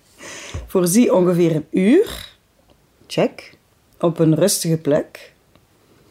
Voorzie 0.66 1.14
ongeveer 1.14 1.54
een 1.54 1.66
uur. 1.70 2.28
Check. 3.06 3.58
Op 4.00 4.18
een 4.18 4.34
rustige 4.34 4.76
plek. 4.76 5.32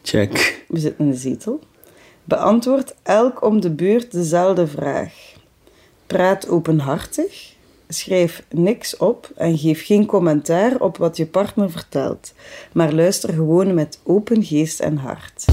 Check. 0.02 0.64
We 0.68 0.78
zitten 0.78 1.04
in 1.04 1.10
de 1.10 1.16
zetel. 1.16 1.60
Beantwoord 2.24 2.94
elk 3.02 3.44
om 3.44 3.60
de 3.60 3.70
beurt 3.70 4.12
dezelfde 4.12 4.66
vraag. 4.66 5.12
Praat 6.06 6.48
openhartig. 6.48 7.54
Schrijf 7.88 8.42
niks 8.50 8.96
op 8.96 9.30
en 9.36 9.58
geef 9.58 9.86
geen 9.86 10.06
commentaar 10.06 10.80
op 10.80 10.96
wat 10.96 11.16
je 11.16 11.26
partner 11.26 11.70
vertelt, 11.70 12.32
maar 12.72 12.92
luister 12.92 13.32
gewoon 13.32 13.74
met 13.74 14.00
open 14.02 14.44
geest 14.44 14.80
en 14.80 14.96
hart. 14.96 15.44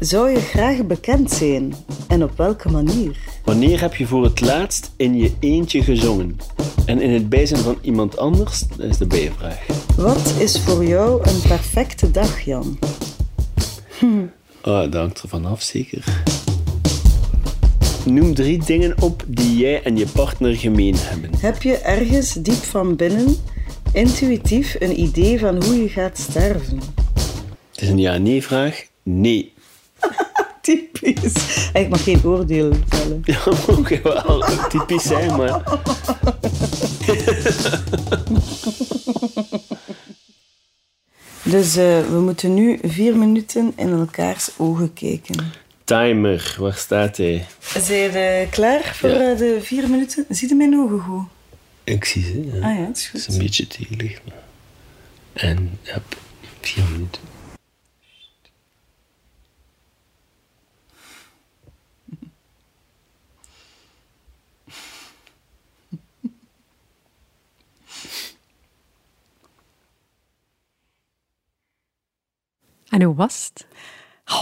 Zou 0.00 0.30
je 0.30 0.40
graag 0.40 0.86
bekend 0.86 1.30
zijn 1.30 1.74
en 2.08 2.22
op 2.22 2.36
welke 2.36 2.70
manier? 2.70 3.16
Wanneer 3.44 3.80
heb 3.80 3.94
je 3.94 4.06
voor 4.06 4.24
het 4.24 4.40
laatst 4.40 4.92
in 4.96 5.16
je 5.16 5.32
eentje 5.40 5.82
gezongen? 5.82 6.36
En 6.86 7.00
in 7.00 7.10
het 7.10 7.28
bijzijn 7.28 7.60
van 7.60 7.78
iemand 7.80 8.16
anders? 8.16 8.60
Dat 8.60 8.86
is 8.86 8.98
de 8.98 9.06
bijvraag. 9.06 9.79
Wat 10.00 10.34
is 10.38 10.60
voor 10.60 10.84
jou 10.84 11.28
een 11.28 11.40
perfecte 11.40 12.10
dag, 12.10 12.40
Jan? 12.40 12.78
Oh, 14.64 14.80
dat 14.80 14.94
hangt 14.94 15.22
er 15.22 15.28
vanaf, 15.28 15.62
zeker. 15.62 16.04
Noem 18.04 18.34
drie 18.34 18.64
dingen 18.64 19.02
op 19.02 19.24
die 19.26 19.56
jij 19.56 19.82
en 19.82 19.96
je 19.96 20.06
partner 20.06 20.56
gemeen 20.56 20.94
hebben. 20.98 21.30
Heb 21.38 21.62
je 21.62 21.76
ergens 21.76 22.32
diep 22.32 22.62
van 22.62 22.96
binnen 22.96 23.36
intuïtief 23.92 24.76
een 24.78 25.00
idee 25.00 25.38
van 25.38 25.64
hoe 25.64 25.82
je 25.82 25.88
gaat 25.88 26.18
sterven? 26.18 26.80
Het 27.70 27.80
is 27.80 27.88
een 27.88 27.98
ja-nee-vraag. 27.98 28.86
Nee. 29.02 29.52
Typisch. 30.62 31.70
Ik 31.72 31.88
mag 31.88 32.04
geen 32.04 32.20
oordeel 32.24 32.72
vellen. 32.86 33.22
Ja, 33.24 33.38
mag 33.76 34.02
wel 34.02 34.44
typisch 34.68 35.02
zijn, 35.02 35.36
maar... 35.36 35.62
Dus 41.42 41.76
eh, 41.76 42.00
we 42.08 42.18
moeten 42.20 42.54
nu 42.54 42.78
vier 42.82 43.16
minuten 43.16 43.72
in 43.76 43.90
elkaars 43.90 44.50
ogen 44.56 44.92
kijken. 44.92 45.52
Timer, 45.84 46.56
waar 46.58 46.74
staat 46.74 47.16
hij? 47.16 47.46
Zijn 47.80 48.00
je 48.12 48.46
klaar 48.50 48.94
voor 48.94 49.08
Ja. 49.08 49.30
eh, 49.32 49.38
de 49.38 49.58
vier 49.62 49.88
minuten? 49.90 50.26
Zie 50.28 50.48
je 50.48 50.54
mijn 50.54 50.74
ogen 50.78 51.00
goed? 51.00 51.24
Ik 51.84 52.04
zie 52.04 52.22
ze. 52.24 52.44
Ja. 52.52 52.68
Ah 52.70 52.78
ja, 52.78 52.86
dat 52.86 52.96
is 52.96 53.06
Het 53.06 53.14
is 53.14 53.24
goed. 53.24 53.34
een 53.34 53.40
beetje 53.40 53.66
tegenlicht. 53.66 54.20
maar- 54.28 54.34
En, 55.32 55.78
ja, 55.82 56.02
vier 56.60 56.84
minuten. 56.92 57.22
En 72.90 73.02
hoe 73.02 73.14
was 73.14 73.50
het? 73.54 73.66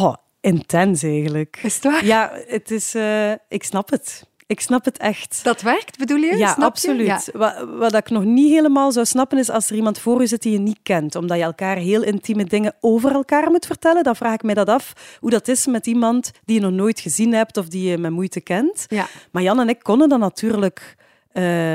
Oh, 0.01 0.15
intens 0.41 1.03
eigenlijk. 1.03 1.61
Is 1.63 1.75
het 1.75 1.85
waar? 1.85 2.05
Ja, 2.05 2.33
het 2.47 2.71
is, 2.71 2.95
eh, 2.95 3.33
ik 3.49 3.65
snap 3.65 3.91
het. 3.91 4.27
Ik 4.47 4.61
snap 4.61 4.85
het 4.85 4.99
echt. 4.99 5.41
Dat 5.45 5.61
werkt, 5.61 5.99
bedoel 5.99 6.17
je? 6.17 6.37
Ja, 6.37 6.47
Snap 6.47 6.59
je? 6.59 6.65
absoluut. 6.65 7.07
Ja. 7.07 7.21
Wat, 7.33 7.55
wat 7.79 7.95
ik 7.95 8.11
nog 8.11 8.25
niet 8.25 8.51
helemaal 8.51 8.93
zou 8.93 9.07
snappen 9.07 9.39
is 9.39 9.51
als 9.51 9.71
er 9.71 9.77
iemand 9.77 9.99
voor 9.99 10.21
je 10.21 10.27
zit 10.27 10.43
die 10.43 10.53
je 10.53 10.59
niet 10.59 10.79
kent, 10.83 11.15
omdat 11.15 11.37
je 11.37 11.43
elkaar 11.43 11.77
heel 11.77 12.03
intieme 12.03 12.45
dingen 12.45 12.75
over 12.81 13.13
elkaar 13.13 13.51
moet 13.51 13.67
vertellen. 13.67 14.03
Dan 14.05 14.17
vraag 14.17 14.35
ik 14.35 14.43
mij 14.43 14.55
dat 14.55 14.69
af, 14.69 15.17
hoe 15.21 15.31
dat 15.31 15.49
is 15.49 15.67
met 15.67 15.87
iemand 15.87 16.31
die 16.45 16.55
je 16.55 16.61
nog 16.61 16.73
nooit 16.73 17.01
gezien 17.01 17.33
hebt 17.33 17.57
of 17.57 17.69
die 17.69 17.91
je 17.91 17.99
met 17.99 18.11
moeite 18.11 18.41
kent. 18.41 18.85
Ja. 18.89 19.07
Maar 19.31 19.43
Jan 19.43 19.61
en 19.61 19.69
ik 19.69 19.79
konden 19.83 20.09
dat 20.09 20.19
natuurlijk 20.19 20.97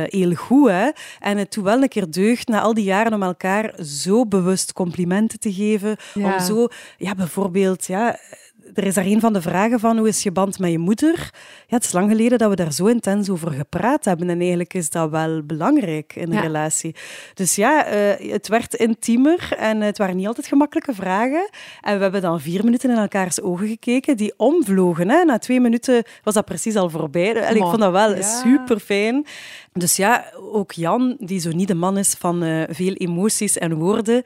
heel 0.08 0.34
goed. 0.34 0.70
Hè? 0.70 0.90
En 1.20 1.38
het 1.38 1.54
doet 1.54 1.64
wel 1.64 1.82
een 1.82 1.88
keer 1.88 2.12
deugd 2.12 2.48
na 2.48 2.62
al 2.62 2.74
die 2.74 2.84
jaren 2.84 3.14
om 3.14 3.24
elkaar 3.24 3.74
zo 3.84 4.26
bewust 4.26 4.74
complimenten 4.74 5.40
te 5.40 5.54
geven. 5.54 5.96
Ja. 6.14 6.34
Om 6.34 6.40
zo, 6.40 6.68
ja, 6.98 7.16
bijvoorbeeld, 7.16 7.86
ja, 7.86 8.20
er 8.74 8.84
is 8.84 8.94
daar 8.94 9.06
een 9.06 9.20
van 9.20 9.34
de 9.34 9.42
vragen 9.42 9.80
van 9.80 9.98
hoe 9.98 10.08
is 10.08 10.24
je 10.24 10.32
band 10.32 10.60
met 10.60 10.72
je 10.72 10.78
moeder? 10.78 11.30
Ja, 11.68 11.76
het 11.76 11.84
is 11.84 11.92
lang 11.92 12.10
geleden 12.12 12.38
dat 12.38 12.50
we 12.50 12.56
daar 12.56 12.74
zo 12.74 12.86
intens 12.86 13.30
over 13.30 13.52
gepraat 13.52 14.06
hebben. 14.06 14.30
En 14.30 14.40
eigenlijk 14.40 14.74
is 14.74 14.90
dat 14.90 15.10
wel 15.10 15.44
belangrijk 15.44 16.16
in 16.16 16.28
een 16.28 16.34
Ja. 16.34 16.42
relatie. 16.42 16.96
Dus 17.34 17.56
ja, 17.56 17.86
eh, 17.86 18.32
het 18.32 18.48
werd 18.48 18.74
intiemer 18.74 19.50
en 19.58 19.82
het 19.82 19.98
waren 19.98 20.16
niet 20.16 20.28
altijd 20.28 20.48
gemakkelijke 20.48 20.94
vragen. 20.94 21.50
En 21.82 21.96
we 21.96 22.02
hebben 22.04 22.22
dan 22.22 22.42
vier 22.42 22.64
minuten 22.64 22.90
in 22.90 22.98
elkaars 22.98 23.42
ogen 23.42 23.68
gekeken, 23.68 24.18
die 24.18 24.34
omvlogen. 24.38 25.10
Hè? 25.10 25.24
Na 25.24 25.38
twee 25.38 25.60
minuten 25.60 26.04
was 26.24 26.34
dat 26.34 26.46
precies 26.46 26.76
al 26.76 26.90
voorbij. 26.90 27.36
En 27.36 27.56
ik 27.56 27.62
vond 27.62 27.80
dat 27.80 27.92
wel 27.92 28.16
ja. 28.16 28.22
super 28.22 28.80
fijn. 28.80 29.26
Dus 29.74 29.96
ja, 29.96 30.26
ook 30.52 30.72
Jan, 30.72 31.16
die 31.20 31.40
zo 31.40 31.50
niet 31.52 31.68
de 31.68 31.74
man 31.76 31.98
is 31.98 32.16
van 32.20 32.44
eh, 32.44 32.64
veel 32.70 32.94
emoties 32.94 33.58
en 33.58 33.74
woorden, 33.74 34.24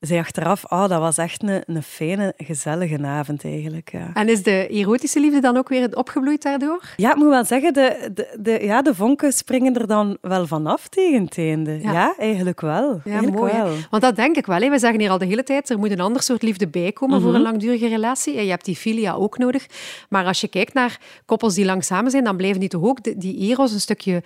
zei 0.00 0.20
achteraf, 0.20 0.66
ah, 0.66 0.88
dat 0.88 1.00
was 1.00 1.18
echt 1.18 1.42
een, 1.42 1.62
een 1.66 1.82
fijne, 1.82 2.34
gezellige 2.36 2.98
avond 3.02 3.44
eigenlijk. 3.44 3.90
Ja. 3.92 4.10
En 4.14 4.28
is 4.28 4.42
de 4.42 4.68
erotische 4.68 5.20
liefde 5.20 5.40
dan 5.40 5.56
ook 5.56 5.68
weer 5.68 5.96
opgebloeid 5.96 6.42
daardoor? 6.42 6.82
Ja, 6.96 7.10
ik 7.10 7.16
moet 7.16 7.28
wel 7.28 7.44
zeggen, 7.44 7.72
de, 7.72 8.10
de, 8.14 8.36
de, 8.40 8.58
ja, 8.62 8.82
de 8.82 8.94
vonken 8.94 9.32
springen 9.32 9.74
er 9.74 9.86
dan 9.86 10.18
wel 10.20 10.46
vanaf 10.46 10.88
tegen 10.88 11.24
het 11.24 11.38
einde. 11.38 11.80
Ja, 11.82 11.92
Ja. 11.92 12.14
eigenlijk 12.18 12.60
wel. 12.60 12.92
Ja, 12.92 13.00
eigenlijk 13.04 13.36
mooi. 13.38 13.52
wel. 13.52 13.72
Want 13.90 14.02
dat 14.02 14.16
denk 14.16 14.36
ik 14.36 14.46
wel. 14.46 14.60
Hè. 14.60 14.70
We 14.70 14.78
zeggen 14.78 15.00
hier 15.00 15.10
al 15.10 15.18
de 15.18 15.24
hele 15.26 15.42
tijd, 15.42 15.70
er 15.70 15.78
moet 15.78 15.90
een 15.90 16.00
ander 16.00 16.22
soort 16.22 16.42
liefde 16.42 16.68
bij 16.68 16.92
komen 16.92 17.16
Mhm. 17.16 17.24
voor 17.26 17.34
een 17.34 17.42
langdurige 17.42 17.88
relatie. 17.88 18.36
En 18.36 18.44
je 18.44 18.50
hebt 18.50 18.64
die 18.64 18.76
filia 18.76 19.12
ook 19.14 19.38
nodig. 19.38 19.66
Maar 20.08 20.24
als 20.24 20.40
je 20.40 20.48
kijkt 20.48 20.74
naar 20.74 20.98
koppels 21.26 21.54
die 21.54 21.64
lang 21.64 21.84
samen 21.84 22.10
zijn, 22.10 22.24
dan 22.24 22.36
blijven 22.36 22.60
die 22.60 22.68
toch 22.68 22.82
ook 22.82 23.20
die 23.20 23.36
eros 23.36 23.72
een 23.72 23.80
stukje 23.80 24.22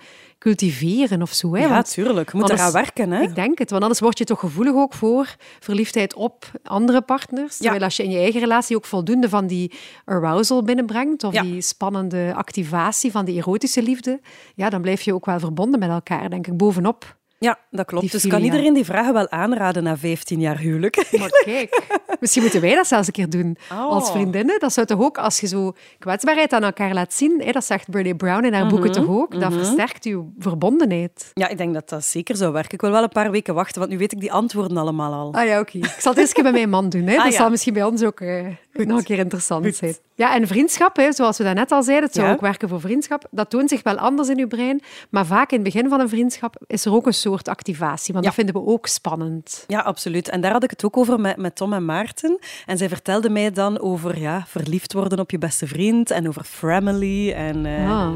cultiveren 0.49 1.21
of 1.21 1.33
zo. 1.33 1.53
Hè? 1.55 1.59
Ja, 1.61 1.69
Want 1.69 1.91
tuurlijk. 1.91 2.31
Je 2.31 2.37
moet 2.37 2.49
anders- 2.49 2.59
eraan 2.61 2.71
werken. 2.73 3.11
Hè? 3.11 3.21
Ik 3.21 3.35
denk 3.35 3.57
het, 3.57 3.69
want 3.69 3.81
anders 3.81 3.99
word 4.01 4.17
je 4.17 4.23
toch 4.23 4.39
gevoelig 4.39 4.73
ook 4.73 4.93
voor 4.93 5.35
verliefdheid 5.59 6.13
op 6.13 6.51
andere 6.63 7.01
partners. 7.01 7.57
Terwijl 7.57 7.83
als 7.83 7.95
je 7.97 8.03
in 8.03 8.09
je 8.09 8.17
eigen 8.17 8.39
relatie 8.39 8.75
ook 8.75 8.85
voldoende 8.85 9.29
van 9.29 9.47
die 9.47 9.71
arousal 10.05 10.63
binnenbrengt, 10.63 11.23
of 11.23 11.33
Ja. 11.33 11.41
die 11.41 11.61
spannende 11.61 12.33
activatie 12.35 13.11
van 13.11 13.25
die 13.25 13.37
erotische 13.37 13.81
liefde, 13.81 14.19
ja, 14.55 14.69
dan 14.69 14.81
blijf 14.81 15.01
je 15.01 15.13
ook 15.13 15.25
wel 15.25 15.39
verbonden 15.39 15.79
met 15.79 15.89
elkaar, 15.89 16.29
denk 16.29 16.47
ik, 16.47 16.57
bovenop. 16.57 17.15
Ja, 17.45 17.57
dat 17.71 17.85
klopt. 17.85 18.03
Die 18.03 18.11
Dus 18.11 18.27
kan 18.27 18.41
iedereen 18.43 18.73
die 18.73 18.85
vragen 18.85 19.13
wel 19.13 19.29
aanraden 19.29 19.83
na 19.83 19.97
15 19.97 20.39
jaar 20.39 20.57
huwelijk. 20.57 21.11
Maar 21.19 21.29
kijk, 21.45 21.81
misschien 22.19 22.41
moeten 22.41 22.61
wij 22.61 22.75
dat 22.75 22.87
zelfs 22.87 23.07
een 23.07 23.13
keer 23.13 23.29
doen 23.29 23.57
Oh. 23.71 23.89
als 23.89 24.11
vriendinnen. 24.11 24.59
Dat 24.59 24.73
zou 24.73 24.85
toch 24.87 25.01
ook, 25.01 25.17
als 25.17 25.39
je 25.39 25.47
zo 25.47 25.73
kwetsbaarheid 25.99 26.53
aan 26.53 26.63
elkaar 26.63 26.93
laat 26.93 27.13
zien, 27.13 27.41
hè, 27.45 27.51
dat 27.51 27.65
zegt 27.65 27.89
Brené 27.89 28.15
Brown 28.15 28.45
in 28.45 28.53
haar 28.53 28.67
boeken 28.67 28.91
toch 28.91 29.07
ook, 29.07 29.39
dat 29.39 29.53
versterkt 29.53 30.03
je 30.03 30.23
verbondenheid. 30.39 31.31
Ja, 31.33 31.47
ik 31.47 31.57
denk 31.57 31.73
dat 31.73 31.89
dat 31.89 32.05
zeker 32.05 32.35
zou 32.35 32.53
werken. 32.53 32.73
Ik 32.73 32.81
wil 32.81 32.91
wel 32.91 33.03
een 33.03 33.09
paar 33.09 33.31
weken 33.31 33.53
wachten, 33.53 33.79
want 33.79 33.91
nu 33.91 33.97
weet 33.97 34.11
ik 34.11 34.19
die 34.19 34.31
antwoorden 34.31 34.77
allemaal 34.77 35.13
al. 35.13 35.33
Ah 35.33 35.45
ja, 35.45 35.59
oké. 35.59 35.77
Ik 35.77 35.95
zal 35.99 36.11
het 36.11 36.19
eens 36.21 36.27
een 36.29 36.33
keer 36.35 36.43
bij 36.43 36.51
mijn 36.51 36.69
man 36.69 36.89
doen. 36.89 37.01
Hè. 37.07 37.15
Dat 37.15 37.25
Ah, 37.25 37.31
ja. 37.31 37.37
zal 37.37 37.49
misschien 37.49 37.73
bij 37.73 37.83
ons 37.83 38.03
ook 38.03 38.19
eh, 38.21 38.45
nog 38.77 38.97
een 38.97 39.03
keer 39.03 39.17
interessant 39.17 39.75
zijn. 39.75 39.95
Ja, 40.15 40.35
en 40.35 40.47
vriendschap, 40.47 40.95
hè, 40.95 41.11
zoals 41.11 41.37
we 41.37 41.43
daarnet 41.43 41.71
al 41.71 41.83
zeiden, 41.83 42.05
het 42.05 42.15
zou 42.15 42.27
Ja. 42.27 42.33
ook 42.33 42.41
werken 42.41 42.69
voor 42.69 42.79
vriendschap. 42.79 43.27
Dat 43.31 43.49
toont 43.49 43.69
zich 43.69 43.83
wel 43.83 43.97
anders 43.97 44.29
in 44.29 44.39
uw 44.39 44.47
brein. 44.47 44.81
Maar 45.09 45.25
vaak 45.25 45.51
in 45.51 45.63
het 45.63 45.73
begin 45.73 45.89
van 45.89 45.99
een 45.99 46.09
vriendschap 46.09 46.55
is 46.67 46.85
er 46.85 46.93
ook 46.93 47.05
een 47.05 47.13
soort 47.13 47.47
activatie. 47.47 48.13
Want 48.13 48.25
Ja. 48.25 48.31
dat 48.31 48.43
vinden 48.43 48.63
we 48.63 48.69
ook 48.71 48.87
spannend. 48.87 49.63
Ja, 49.67 49.79
absoluut. 49.79 50.29
En 50.29 50.41
daar 50.41 50.51
had 50.51 50.63
ik 50.63 50.69
het 50.69 50.83
ook 50.85 50.97
over 50.97 51.19
met, 51.19 51.37
met 51.37 51.55
Tom 51.55 51.73
en 51.73 51.85
Maarten. 51.85 52.39
En 52.65 52.77
zij 52.77 52.89
vertelden 52.89 53.31
mij 53.31 53.51
dan 53.51 53.79
over 53.79 54.19
ja, 54.19 54.43
verliefd 54.47 54.93
worden 54.93 55.19
op 55.19 55.31
je 55.31 55.37
beste 55.37 55.67
vriend 55.67 56.11
en 56.11 56.27
over 56.27 56.43
family. 56.43 57.31
En, 57.31 57.65
eh, 57.65 57.89
Ah. 57.91 58.15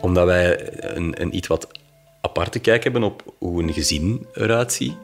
Omdat 0.00 0.26
wij 0.26 0.72
een, 0.96 1.20
een 1.22 1.36
iets 1.36 1.46
wat 1.48 1.66
aparte 2.20 2.58
kijk 2.58 2.82
hebben 2.84 3.02
op 3.02 3.34
hoe 3.38 3.62
een 3.62 3.72
gezin 3.72 4.26
eruit 4.32 4.72
ziet, 4.72 4.94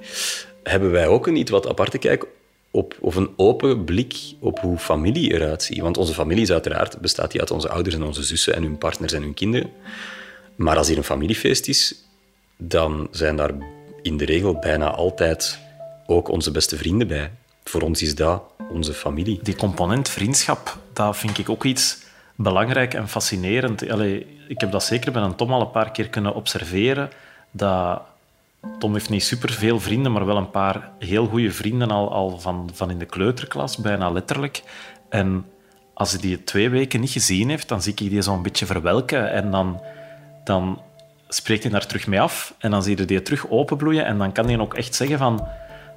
hebben 0.63 0.91
wij 0.91 1.07
ook 1.07 1.27
een 1.27 1.37
iets 1.37 1.51
wat 1.51 1.69
aparte 1.69 1.99
kijk 1.99 2.27
op, 2.75 2.97
of 3.01 3.17
een 3.17 3.31
open 3.37 3.85
blik 3.85 4.15
op 4.41 4.59
hoe 4.59 4.79
familie 4.79 5.33
eruit 5.33 5.63
ziet. 5.63 5.79
Want 5.79 5.97
onze 5.97 6.15
familie 6.15 6.43
is 6.43 6.53
uiteraard, 6.53 7.01
bestaat 7.01 7.31
die 7.31 7.41
uit 7.41 7.51
onze 7.51 7.69
ouders 7.69 7.95
en 7.95 8.03
onze 8.03 8.23
zussen 8.23 8.55
en 8.55 8.63
hun 8.63 8.79
partners 8.79 9.13
en 9.13 9.23
hun 9.23 9.35
kinderen. 9.35 9.71
Maar 10.57 10.77
als 10.77 10.89
hier 10.89 10.97
een 10.97 11.05
familiefeest 11.05 11.69
is, 11.69 12.05
dan 12.57 13.09
zijn 13.11 13.37
daar 13.37 13.51
in 14.03 14.17
de 14.17 14.25
regel 14.25 14.59
bijna 14.59 14.91
altijd 14.91 15.59
ook 16.07 16.29
onze 16.29 16.51
beste 16.51 16.77
vrienden 16.77 17.07
bij. 17.07 17.31
Voor 17.65 17.81
ons 17.81 18.03
is 18.03 18.15
dat 18.15 18.43
onze 18.71 18.93
familie. 18.93 19.41
Die 19.43 19.57
component 19.57 20.09
vriendschap, 20.09 20.79
dat 20.93 21.17
vind 21.17 21.39
ik 21.39 21.49
ook 21.49 21.65
iets 21.65 21.99
belangrijk 22.35 22.95
en 22.95 23.09
fascinerend. 23.09 23.83
Ik 24.49 24.61
heb 24.61 24.73
dat 24.73 24.85
zeker 24.85 25.13
bij 25.13 25.23
een 25.23 25.37
Tom 25.37 25.53
al 25.53 25.61
een 25.61 25.71
paar 25.71 25.91
keer 25.91 26.09
kunnen 26.09 26.35
observeren. 26.35 27.11
Dat 27.51 28.03
Tom 28.79 28.93
heeft 28.93 29.11
niet 29.11 29.25
superveel 29.25 29.81
vrienden, 29.81 30.13
maar 30.13 30.27
wel 30.27 30.37
een 30.37 30.51
paar 30.51 30.91
heel 30.99 31.27
goede 31.27 31.51
vrienden 31.51 31.91
al, 31.91 32.13
al 32.13 32.39
van, 32.39 32.71
van 32.73 32.91
in 32.91 32.99
de 32.99 33.05
kleuterklas, 33.05 33.77
bijna 33.77 34.11
letterlijk. 34.11 34.63
En 35.09 35.47
als 35.95 36.11
hij 36.11 36.21
die 36.21 36.45
twee 36.45 36.71
weken 36.71 37.01
niet 37.01 37.11
gezien 37.11 37.49
heeft, 37.49 37.69
dan 37.69 37.83
zie 37.83 37.93
ik 37.93 37.99
die 37.99 38.23
zo'n 38.23 38.43
beetje 38.43 38.67
verwelken. 38.67 39.31
En 39.31 39.51
dan, 39.51 39.81
dan 40.45 40.83
spreekt 41.29 41.63
hij 41.63 41.73
daar 41.73 41.87
terug 41.87 42.07
mee 42.07 42.21
af. 42.21 42.55
En 42.59 42.71
dan 42.71 42.83
zie 42.83 42.97
je 42.97 43.05
die 43.05 43.23
terug 43.23 43.51
openbloeien. 43.51 44.05
En 44.05 44.19
dan 44.19 44.33
kan 44.33 44.47
hij 44.47 44.59
ook 44.59 44.75
echt 44.75 44.95
zeggen 44.95 45.19
van... 45.19 45.49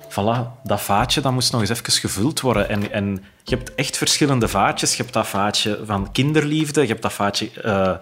Voilà, 0.09 0.63
dat 0.63 0.81
vaatje 0.81 1.21
dat 1.21 1.31
moest 1.31 1.51
nog 1.51 1.61
eens 1.61 1.69
even 1.69 1.91
gevuld 1.91 2.41
worden. 2.41 2.69
En, 2.69 2.91
en 2.91 3.23
je 3.43 3.55
hebt 3.55 3.75
echt 3.75 3.97
verschillende 3.97 4.47
vaatjes. 4.47 4.95
Je 4.95 5.01
hebt 5.01 5.13
dat 5.13 5.27
vaatje 5.27 5.79
van 5.85 6.11
kinderliefde, 6.11 6.81
je 6.81 6.87
hebt 6.87 7.01
dat 7.01 7.13
vaatje 7.13 7.49
eh, 7.61 7.95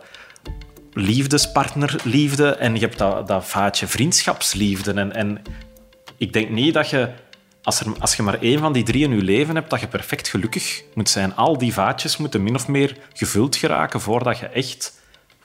liefdespartnerliefde 0.95 2.55
en 2.55 2.73
je 2.73 2.79
hebt 2.79 2.97
dat, 2.97 3.27
dat 3.27 3.45
vaatje 3.45 3.88
vriendschapsliefde. 3.88 4.93
En, 4.93 5.13
en 5.13 5.41
ik 6.17 6.34
denk 6.34 6.49
niet 6.49 6.73
dat 6.73 6.89
je, 6.89 7.10
als, 7.63 7.79
er, 7.79 7.88
als 7.99 8.15
je 8.15 8.23
maar 8.23 8.41
één 8.41 8.60
van 8.60 8.73
die 8.73 8.84
drie 8.84 9.03
in 9.03 9.15
je 9.15 9.21
leven 9.21 9.55
hebt, 9.55 9.69
dat 9.69 9.79
je 9.79 9.88
perfect 9.88 10.27
gelukkig 10.27 10.84
moet 10.93 11.10
zijn. 11.10 11.36
Al 11.36 11.58
die 11.58 11.73
vaatjes 11.73 12.17
moeten 12.17 12.43
min 12.43 12.55
of 12.55 12.67
meer 12.67 12.97
gevuld 13.13 13.55
geraken 13.55 14.01
voordat 14.01 14.39
je 14.39 14.45
echt 14.45 14.93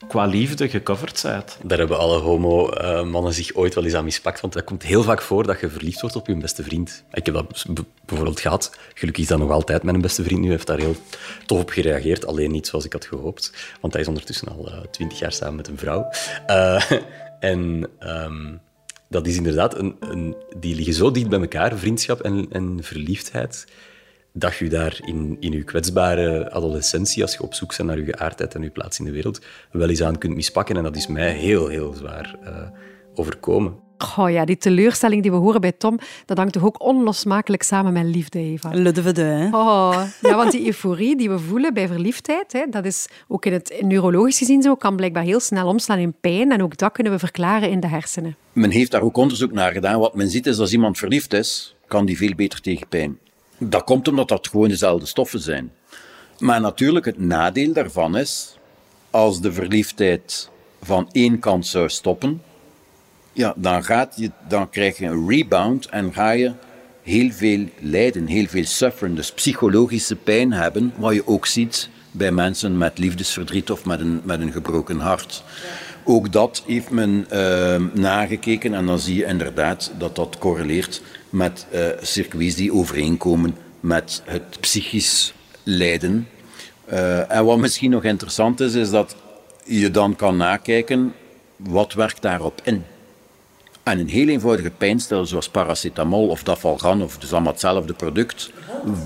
qua 0.08 0.24
liefde 0.24 0.68
gecoverd 0.68 1.22
bent. 1.22 1.58
Daar 1.62 1.78
hebben 1.78 1.98
alle 1.98 2.18
homo-mannen 2.18 3.34
zich 3.34 3.54
ooit 3.54 3.74
wel 3.74 3.84
eens 3.84 3.94
aan 3.94 4.04
mispakt. 4.04 4.40
Want 4.40 4.52
dat 4.52 4.64
komt 4.64 4.82
heel 4.82 5.02
vaak 5.02 5.22
voor 5.22 5.46
dat 5.46 5.60
je 5.60 5.68
verliefd 5.68 6.00
wordt 6.00 6.16
op 6.16 6.26
je 6.26 6.36
beste 6.36 6.62
vriend. 6.62 7.04
Ik 7.12 7.26
heb 7.26 7.34
dat 7.34 7.66
bijvoorbeeld 8.06 8.40
gehad. 8.40 8.76
Gelukkig 8.94 9.22
is 9.22 9.28
dat 9.28 9.38
nog 9.38 9.50
altijd 9.50 9.82
mijn 9.82 10.00
beste 10.00 10.22
vriend. 10.22 10.40
Nu 10.40 10.50
heeft 10.50 10.66
daar 10.66 10.78
heel 10.78 10.96
tof 11.46 11.60
op 11.60 11.70
gereageerd. 11.70 12.26
Alleen 12.26 12.50
niet 12.50 12.66
zoals 12.66 12.84
ik 12.84 12.92
had 12.92 13.04
gehoopt. 13.04 13.52
Want 13.80 13.92
hij 13.92 14.02
is 14.02 14.08
ondertussen 14.08 14.48
al 14.48 14.72
twintig 14.90 15.18
jaar 15.18 15.32
samen 15.32 15.56
met 15.56 15.68
een 15.68 15.78
vrouw. 15.78 16.10
Eh, 16.46 16.90
en 17.40 17.88
ehm, 17.98 18.54
dat 19.08 19.26
is 19.26 19.36
inderdaad... 19.36 19.78
Een, 19.78 19.96
een, 20.00 20.36
die 20.56 20.74
liggen 20.74 20.94
zo 20.94 21.10
dicht 21.10 21.28
bij 21.28 21.40
elkaar, 21.40 21.78
vriendschap 21.78 22.20
en, 22.20 22.46
en 22.50 22.78
verliefdheid 22.82 23.66
dat 24.32 24.56
je 24.56 24.68
daar 24.68 25.00
in, 25.04 25.36
in 25.40 25.52
je 25.52 25.64
kwetsbare 25.64 26.50
adolescentie, 26.50 27.22
als 27.22 27.32
je 27.32 27.42
op 27.42 27.54
zoek 27.54 27.76
bent 27.76 27.88
naar 27.88 27.98
je 27.98 28.04
geaardheid 28.04 28.54
en 28.54 28.62
je 28.62 28.70
plaats 28.70 28.98
in 28.98 29.04
de 29.04 29.10
wereld, 29.10 29.40
wel 29.72 29.88
eens 29.88 30.02
aan 30.02 30.18
kunt 30.18 30.34
mispakken. 30.34 30.76
En 30.76 30.82
dat 30.82 30.96
is 30.96 31.06
mij 31.06 31.32
heel, 31.32 31.68
heel 31.68 31.92
zwaar 31.92 32.36
eh, 32.44 32.54
overkomen. 33.14 33.88
Oh 34.18 34.30
ja, 34.30 34.44
die 34.44 34.56
teleurstelling 34.56 35.22
die 35.22 35.30
we 35.30 35.36
horen 35.36 35.60
bij 35.60 35.72
Tom, 35.72 35.98
dat 36.26 36.36
hangt 36.36 36.52
toch 36.52 36.64
ook 36.64 36.82
onlosmakelijk 36.82 37.62
samen 37.62 37.92
met 37.92 38.04
liefde, 38.04 38.38
Eva. 38.38 38.70
Ludde 38.72 39.22
hè? 39.22 39.46
Oh, 39.46 40.02
ja, 40.20 40.36
want 40.36 40.52
die 40.52 40.66
euforie 40.66 41.16
die 41.16 41.30
we 41.30 41.38
voelen 41.38 41.74
bij 41.74 41.86
verliefdheid, 41.86 42.52
hè, 42.52 42.66
dat 42.70 42.84
is 42.84 43.06
ook 43.28 43.46
in 43.46 43.52
het 43.52 43.74
neurologisch 43.80 44.38
gezien 44.38 44.62
zo, 44.62 44.74
kan 44.74 44.96
blijkbaar 44.96 45.22
heel 45.22 45.40
snel 45.40 45.66
omslaan 45.66 45.98
in 45.98 46.14
pijn. 46.20 46.52
En 46.52 46.62
ook 46.62 46.76
dat 46.76 46.92
kunnen 46.92 47.12
we 47.12 47.18
verklaren 47.18 47.70
in 47.70 47.80
de 47.80 47.86
hersenen. 47.86 48.36
Men 48.52 48.70
heeft 48.70 48.90
daar 48.90 49.02
ook 49.02 49.16
onderzoek 49.16 49.52
naar 49.52 49.72
gedaan. 49.72 50.00
Wat 50.00 50.14
men 50.14 50.28
ziet 50.28 50.46
is 50.46 50.58
als 50.58 50.72
iemand 50.72 50.98
verliefd 50.98 51.32
is, 51.32 51.76
kan 51.86 52.06
die 52.06 52.16
veel 52.16 52.34
beter 52.34 52.60
tegen 52.60 52.88
pijn. 52.88 53.18
Dat 53.62 53.84
komt 53.84 54.08
omdat 54.08 54.28
dat 54.28 54.48
gewoon 54.48 54.68
dezelfde 54.68 55.06
stoffen 55.06 55.40
zijn. 55.40 55.72
Maar 56.38 56.60
natuurlijk, 56.60 57.04
het 57.04 57.18
nadeel 57.18 57.72
daarvan 57.72 58.16
is, 58.16 58.56
als 59.10 59.40
de 59.40 59.52
verliefdheid 59.52 60.50
van 60.82 61.08
één 61.12 61.38
kant 61.38 61.66
zou 61.66 61.88
stoppen, 61.88 62.42
ja, 63.32 63.54
dan, 63.56 63.84
gaat 63.84 64.14
je, 64.16 64.30
dan 64.48 64.70
krijg 64.70 64.98
je 64.98 65.06
een 65.06 65.28
rebound 65.28 65.86
en 65.86 66.12
ga 66.12 66.30
je 66.30 66.52
heel 67.02 67.30
veel 67.30 67.68
lijden, 67.78 68.26
heel 68.26 68.46
veel 68.46 68.64
sufferen, 68.64 69.14
dus 69.14 69.32
psychologische 69.32 70.16
pijn 70.16 70.52
hebben, 70.52 70.92
wat 70.96 71.14
je 71.14 71.26
ook 71.26 71.46
ziet 71.46 71.88
bij 72.10 72.32
mensen 72.32 72.78
met 72.78 72.98
liefdesverdriet 72.98 73.70
of 73.70 73.84
met 73.84 74.00
een, 74.00 74.20
met 74.24 74.40
een 74.40 74.52
gebroken 74.52 74.98
hart. 74.98 75.42
Ook 76.04 76.32
dat 76.32 76.62
heeft 76.66 76.90
men 76.90 77.26
uh, 77.32 77.76
nagekeken 77.94 78.74
en 78.74 78.86
dan 78.86 78.98
zie 78.98 79.16
je 79.16 79.24
inderdaad 79.24 79.92
dat 79.98 80.16
dat 80.16 80.38
correleert 80.38 81.02
met 81.30 81.66
uh, 81.72 81.86
circuits 82.00 82.54
die 82.54 82.72
overeenkomen 82.72 83.56
met 83.80 84.22
het 84.24 84.60
psychisch 84.60 85.32
lijden. 85.62 86.28
Uh, 86.92 87.32
en 87.32 87.44
wat 87.44 87.58
misschien 87.58 87.90
nog 87.90 88.04
interessant 88.04 88.60
is, 88.60 88.74
is 88.74 88.90
dat 88.90 89.16
je 89.64 89.90
dan 89.90 90.16
kan 90.16 90.36
nakijken 90.36 91.14
wat 91.56 91.92
werkt 91.92 92.22
daarop 92.22 92.60
in. 92.64 92.84
En 93.82 93.98
een 93.98 94.08
heel 94.08 94.28
eenvoudige 94.28 94.70
pijnstiller 94.70 95.26
zoals 95.26 95.48
paracetamol 95.48 96.28
of 96.28 96.42
dafalgan, 96.42 97.02
of 97.02 97.18
dus 97.18 97.32
allemaal 97.32 97.52
hetzelfde 97.52 97.92
product, 97.92 98.50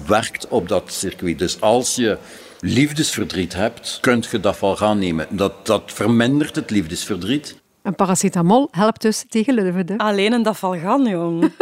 werkt 0.06 0.48
op 0.48 0.68
dat 0.68 0.92
circuit. 0.92 1.38
Dus 1.38 1.60
als 1.60 1.94
je 1.94 2.18
liefdesverdriet 2.60 3.54
hebt, 3.54 3.98
kunt 4.00 4.26
je 4.26 4.40
dafalgan 4.40 4.98
nemen. 4.98 5.26
Dat, 5.30 5.66
dat 5.66 5.82
vermindert 5.86 6.56
het 6.56 6.70
liefdesverdriet. 6.70 7.62
En 7.82 7.94
paracetamol 7.94 8.68
helpt 8.70 9.02
dus 9.02 9.24
tegen 9.28 9.54
lulven. 9.54 9.96
Alleen 9.96 10.32
een 10.32 10.42
dafalgan, 10.42 11.08
jong. 11.08 11.42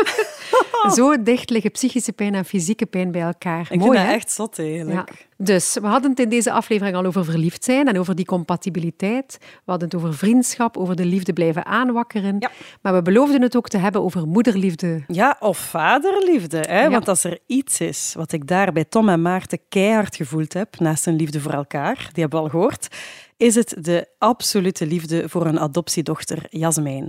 Zo 0.96 1.22
dicht 1.22 1.50
liggen 1.50 1.70
psychische 1.70 2.12
pijn 2.12 2.34
en 2.34 2.44
fysieke 2.44 2.86
pijn 2.86 3.10
bij 3.10 3.20
elkaar. 3.20 3.66
Ik 3.70 3.78
Mooi, 3.78 3.82
vind 3.82 3.94
dat 3.94 4.06
hè? 4.06 4.12
echt 4.12 4.30
zot, 4.30 4.58
eigenlijk. 4.58 5.08
Ja. 5.08 5.44
Dus 5.44 5.78
we 5.80 5.86
hadden 5.86 6.10
het 6.10 6.20
in 6.20 6.28
deze 6.28 6.52
aflevering 6.52 6.96
al 6.96 7.04
over 7.04 7.24
verliefd 7.24 7.64
zijn 7.64 7.88
en 7.88 7.98
over 7.98 8.14
die 8.14 8.24
compatibiliteit. 8.24 9.38
We 9.40 9.70
hadden 9.70 9.88
het 9.88 9.96
over 9.96 10.14
vriendschap, 10.14 10.76
over 10.76 10.96
de 10.96 11.04
liefde 11.04 11.32
blijven 11.32 11.66
aanwakkeren. 11.66 12.36
Ja. 12.38 12.50
Maar 12.82 12.94
we 12.94 13.02
beloofden 13.02 13.42
het 13.42 13.56
ook 13.56 13.68
te 13.68 13.78
hebben 13.78 14.02
over 14.02 14.26
moederliefde. 14.26 15.04
Ja, 15.06 15.36
of 15.40 15.58
vaderliefde. 15.58 16.58
Hè? 16.58 16.82
Ja. 16.82 16.90
Want 16.90 17.08
als 17.08 17.24
er 17.24 17.38
iets 17.46 17.80
is 17.80 18.12
wat 18.16 18.32
ik 18.32 18.48
daar 18.48 18.72
bij 18.72 18.84
Tom 18.84 19.08
en 19.08 19.22
Maarten 19.22 19.58
keihard 19.68 20.16
gevoeld 20.16 20.52
heb, 20.52 20.78
naast 20.78 21.06
een 21.06 21.16
liefde 21.16 21.40
voor 21.40 21.52
elkaar, 21.52 21.96
die 21.96 22.22
hebben 22.22 22.38
we 22.38 22.44
al 22.44 22.50
gehoord, 22.50 22.88
is 23.36 23.54
het 23.54 23.74
de 23.78 24.08
absolute 24.18 24.86
liefde 24.86 25.28
voor 25.28 25.46
een 25.46 25.60
adoptiedochter, 25.60 26.46
Jasmijn. 26.48 27.06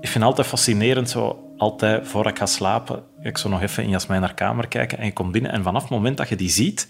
Ik 0.00 0.08
vind 0.08 0.14
het 0.14 0.22
altijd 0.22 0.46
fascinerend, 0.46 1.10
zo 1.10 1.45
altijd 1.56 2.08
voor 2.08 2.26
ik 2.26 2.38
ga 2.38 2.46
slapen, 2.46 3.02
ik 3.22 3.38
zo 3.38 3.48
nog 3.48 3.62
even 3.62 3.82
in 3.82 3.88
Jasmijn 3.88 4.22
haar 4.22 4.34
kamer 4.34 4.68
kijken 4.68 4.98
en 4.98 5.04
je 5.04 5.12
komt 5.12 5.32
binnen 5.32 5.52
en 5.52 5.62
vanaf 5.62 5.82
het 5.82 5.90
moment 5.90 6.16
dat 6.16 6.28
je 6.28 6.36
die 6.36 6.50
ziet, 6.50 6.88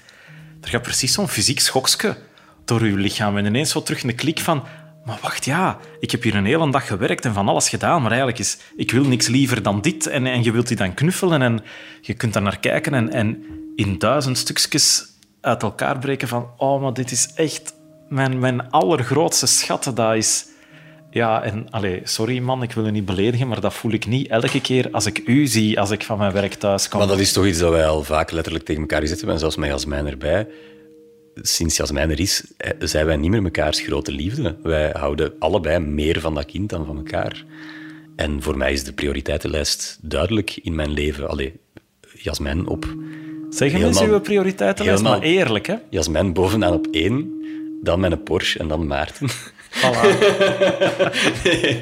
er 0.60 0.68
gaat 0.68 0.82
precies 0.82 1.12
zo'n 1.12 1.28
fysiek 1.28 1.60
schokje 1.60 2.16
door 2.64 2.86
je 2.86 2.96
lichaam 2.96 3.36
en 3.36 3.44
ineens 3.44 3.70
zo 3.70 3.82
terug 3.82 4.02
een 4.02 4.14
klik 4.14 4.38
van 4.40 4.64
maar 5.06 5.18
wacht, 5.22 5.44
ja, 5.44 5.78
ik 6.00 6.10
heb 6.10 6.22
hier 6.22 6.34
een 6.34 6.44
hele 6.44 6.70
dag 6.70 6.86
gewerkt 6.86 7.24
en 7.24 7.32
van 7.32 7.48
alles 7.48 7.68
gedaan, 7.68 8.00
maar 8.02 8.10
eigenlijk 8.10 8.40
is, 8.40 8.58
ik 8.76 8.90
wil 8.90 9.04
niks 9.04 9.26
liever 9.26 9.62
dan 9.62 9.80
dit. 9.80 10.06
En, 10.06 10.26
en 10.26 10.42
je 10.42 10.52
wilt 10.52 10.68
die 10.68 10.76
dan 10.76 10.94
knuffelen 10.94 11.42
en 11.42 11.64
je 12.00 12.14
kunt 12.14 12.32
daar 12.32 12.42
naar 12.42 12.58
kijken 12.58 12.94
en, 12.94 13.12
en 13.12 13.44
in 13.76 13.98
duizend 13.98 14.38
stukjes 14.38 15.04
uit 15.40 15.62
elkaar 15.62 15.98
breken 15.98 16.28
van 16.28 16.50
oh, 16.56 16.82
maar 16.82 16.92
dit 16.92 17.10
is 17.10 17.32
echt 17.34 17.74
mijn, 18.08 18.38
mijn 18.38 18.70
allergrootste 18.70 19.46
schat. 19.46 19.90
Dat 19.94 20.14
is... 20.14 20.46
Ja, 21.16 21.42
en 21.42 21.66
allee, 21.70 22.00
sorry 22.04 22.38
man, 22.38 22.62
ik 22.62 22.72
wil 22.72 22.84
je 22.84 22.90
niet 22.90 23.04
beledigen, 23.04 23.48
maar 23.48 23.60
dat 23.60 23.74
voel 23.74 23.92
ik 23.92 24.06
niet 24.06 24.28
elke 24.28 24.60
keer 24.60 24.88
als 24.90 25.06
ik 25.06 25.22
u 25.26 25.46
zie, 25.46 25.80
als 25.80 25.90
ik 25.90 26.02
van 26.02 26.18
mijn 26.18 26.32
werk 26.32 26.54
thuis 26.54 26.88
kom. 26.88 26.98
Maar 26.98 27.08
dat 27.08 27.18
is 27.18 27.32
toch 27.32 27.46
iets 27.46 27.58
dat 27.58 27.70
wij 27.70 27.86
al 27.86 28.02
vaak 28.02 28.30
letterlijk 28.30 28.64
tegen 28.64 28.80
elkaar 28.80 29.00
gezet 29.00 29.16
hebben, 29.16 29.34
en 29.34 29.40
zelfs 29.40 29.56
met 29.56 29.68
Jasmijn 29.68 30.06
erbij. 30.06 30.46
Sinds 31.34 31.76
Jasmijn 31.76 32.10
er 32.10 32.20
is, 32.20 32.44
eh, 32.56 32.70
zijn 32.78 33.06
wij 33.06 33.16
niet 33.16 33.30
meer 33.30 33.42
mekaars 33.42 33.80
grote 33.80 34.12
liefde. 34.12 34.56
Wij 34.62 34.90
houden 34.98 35.32
allebei 35.38 35.78
meer 35.78 36.20
van 36.20 36.34
dat 36.34 36.44
kind 36.46 36.70
dan 36.70 36.86
van 36.86 36.96
elkaar. 36.96 37.44
En 38.16 38.42
voor 38.42 38.56
mij 38.56 38.72
is 38.72 38.84
de 38.84 38.92
prioriteitenlijst 38.92 39.98
duidelijk 40.02 40.56
in 40.62 40.74
mijn 40.74 40.90
leven. 40.90 41.28
Allee, 41.28 41.52
Jasmijn 42.12 42.66
op... 42.66 42.94
Zeg 43.50 43.72
eens 43.72 44.00
uw 44.00 44.20
prioriteitenlijst, 44.20 45.02
maar 45.02 45.20
helemaal- 45.20 45.38
eerlijk, 45.38 45.66
hè. 45.66 45.74
Jasmijn 45.90 46.32
bovenaan 46.32 46.72
op 46.72 46.86
één, 46.90 47.32
dan 47.82 48.00
mijn 48.00 48.22
Porsche 48.22 48.58
en 48.58 48.68
dan 48.68 48.86
Maarten. 48.86 49.28
Voilà. 49.76 50.00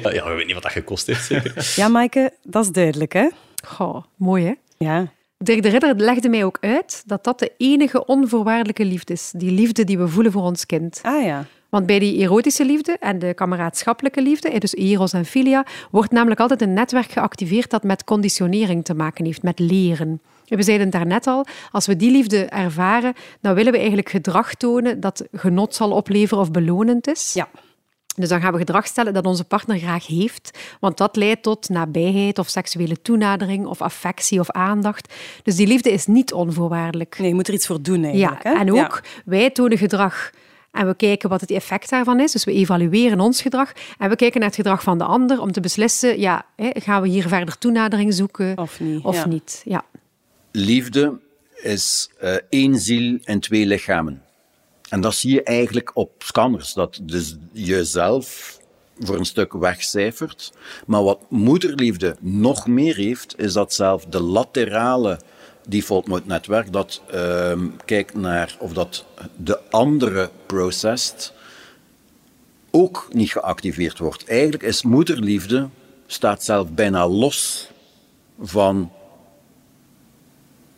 ja, 0.15 0.23
we 0.23 0.31
weten 0.33 0.45
niet 0.45 0.53
wat 0.53 0.63
dat 0.63 0.71
gekost 0.71 1.07
heeft, 1.07 1.25
zeker. 1.25 1.73
Ja, 1.75 1.87
Maaike, 1.87 2.33
dat 2.43 2.63
is 2.63 2.71
duidelijk, 2.71 3.13
hè? 3.13 3.29
Goh, 3.65 4.03
mooi 4.15 4.45
hè? 4.45 4.53
Ja. 4.77 5.07
Dirk 5.37 5.63
de 5.63 5.69
Ridder 5.69 5.95
legde 5.95 6.29
mij 6.29 6.43
ook 6.43 6.57
uit 6.61 7.03
dat 7.05 7.23
dat 7.23 7.39
de 7.39 7.51
enige 7.57 8.05
onvoorwaardelijke 8.05 8.85
liefde 8.85 9.13
is. 9.13 9.31
Die 9.35 9.51
liefde 9.51 9.83
die 9.83 9.97
we 9.97 10.07
voelen 10.07 10.31
voor 10.31 10.43
ons 10.43 10.65
kind. 10.65 10.99
Ah 11.03 11.23
ja. 11.23 11.45
Want 11.69 11.85
bij 11.87 11.99
die 11.99 12.21
erotische 12.21 12.65
liefde 12.65 12.97
en 12.99 13.19
de 13.19 13.33
kameraadschappelijke 13.33 14.21
liefde, 14.21 14.59
dus 14.59 14.75
eros 14.75 15.13
en 15.13 15.25
filia, 15.25 15.65
wordt 15.91 16.11
namelijk 16.11 16.39
altijd 16.39 16.61
een 16.61 16.73
netwerk 16.73 17.11
geactiveerd 17.11 17.69
dat 17.69 17.83
met 17.83 18.03
conditionering 18.03 18.85
te 18.85 18.93
maken 18.93 19.25
heeft, 19.25 19.43
met 19.43 19.59
leren. 19.59 20.21
We 20.45 20.63
zeiden 20.63 20.85
het 20.85 20.95
daarnet 20.95 21.27
al, 21.27 21.45
als 21.71 21.85
we 21.85 21.95
die 21.95 22.11
liefde 22.11 22.45
ervaren, 22.45 23.13
dan 23.41 23.53
willen 23.53 23.71
we 23.71 23.77
eigenlijk 23.77 24.09
gedrag 24.09 24.53
tonen 24.53 24.99
dat 24.99 25.23
genot 25.31 25.75
zal 25.75 25.91
opleveren 25.91 26.43
of 26.43 26.51
belonend 26.51 27.07
is. 27.07 27.33
Ja. 27.33 27.47
Dus 28.15 28.29
dan 28.29 28.41
gaan 28.41 28.51
we 28.51 28.57
gedrag 28.57 28.87
stellen 28.87 29.13
dat 29.13 29.25
onze 29.25 29.43
partner 29.43 29.77
graag 29.77 30.07
heeft, 30.07 30.59
want 30.79 30.97
dat 30.97 31.15
leidt 31.15 31.43
tot 31.43 31.69
nabijheid 31.69 32.39
of 32.39 32.49
seksuele 32.49 33.01
toenadering 33.01 33.65
of 33.65 33.81
affectie 33.81 34.39
of 34.39 34.51
aandacht. 34.51 35.13
Dus 35.43 35.55
die 35.55 35.67
liefde 35.67 35.91
is 35.91 36.05
niet 36.05 36.33
onvoorwaardelijk. 36.33 37.17
Nee, 37.19 37.27
je 37.27 37.33
moet 37.33 37.47
er 37.47 37.53
iets 37.53 37.67
voor 37.67 37.81
doen 37.81 38.03
eigenlijk. 38.03 38.43
Ja, 38.43 38.51
hè? 38.51 38.59
en 38.59 38.73
ook 38.73 39.03
wij 39.25 39.49
tonen 39.49 39.77
gedrag 39.77 40.31
en 40.71 40.87
we 40.87 40.95
kijken 40.95 41.29
wat 41.29 41.41
het 41.41 41.51
effect 41.51 41.89
daarvan 41.89 42.19
is. 42.19 42.31
Dus 42.31 42.43
we 42.43 42.51
evalueren 42.51 43.19
ons 43.19 43.41
gedrag 43.41 43.71
en 43.97 44.09
we 44.09 44.15
kijken 44.15 44.39
naar 44.39 44.49
het 44.49 44.57
gedrag 44.57 44.83
van 44.83 44.97
de 44.97 45.03
ander 45.03 45.41
om 45.41 45.51
te 45.51 45.59
beslissen, 45.59 46.19
ja, 46.19 46.45
gaan 46.57 47.01
we 47.01 47.07
hier 47.07 47.27
verder 47.27 47.57
toenadering 47.57 48.13
zoeken 48.13 48.57
Of 48.57 48.79
niet, 48.79 49.03
Of 49.03 49.15
ja. 49.15 49.27
niet. 49.27 49.61
Ja. 49.65 49.85
Liefde 50.51 51.19
is 51.55 52.09
eh, 52.19 52.35
één 52.49 52.79
ziel 52.79 53.19
en 53.23 53.39
twee 53.39 53.65
lichamen. 53.65 54.24
En 54.95 55.01
dat 55.01 55.15
zie 55.15 55.33
je 55.33 55.43
eigenlijk 55.43 55.91
op 55.93 56.11
scanners, 56.17 56.73
dat 56.73 56.99
dus 57.01 57.35
jezelf 57.51 58.57
voor 58.99 59.17
een 59.17 59.25
stuk 59.25 59.53
wegcijfert. 59.53 60.53
Maar 60.85 61.03
wat 61.03 61.19
moederliefde 61.29 62.15
nog 62.19 62.67
meer 62.67 62.95
heeft, 62.95 63.39
is 63.39 63.53
dat 63.53 63.73
zelf 63.73 64.05
de 64.05 64.21
laterale 64.21 65.19
default 65.67 66.07
mode 66.07 66.23
netwerk, 66.25 66.71
dat 66.73 67.01
ehm, 67.11 67.67
kijkt 67.85 68.13
naar 68.13 68.55
of 68.59 68.73
dat 68.73 69.05
de 69.35 69.59
andere 69.69 70.29
processed, 70.45 71.33
ook 72.71 73.07
niet 73.11 73.31
geactiveerd 73.31 73.99
wordt. 73.99 74.27
Eigenlijk 74.27 74.63
is 74.63 74.83
moederliefde, 74.83 75.69
staat 76.05 76.43
zelf 76.43 76.71
bijna 76.71 77.07
los 77.07 77.69
van 78.39 78.91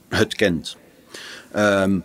het 0.09 0.35
kind. 0.35 0.77
Ehm, 1.51 1.99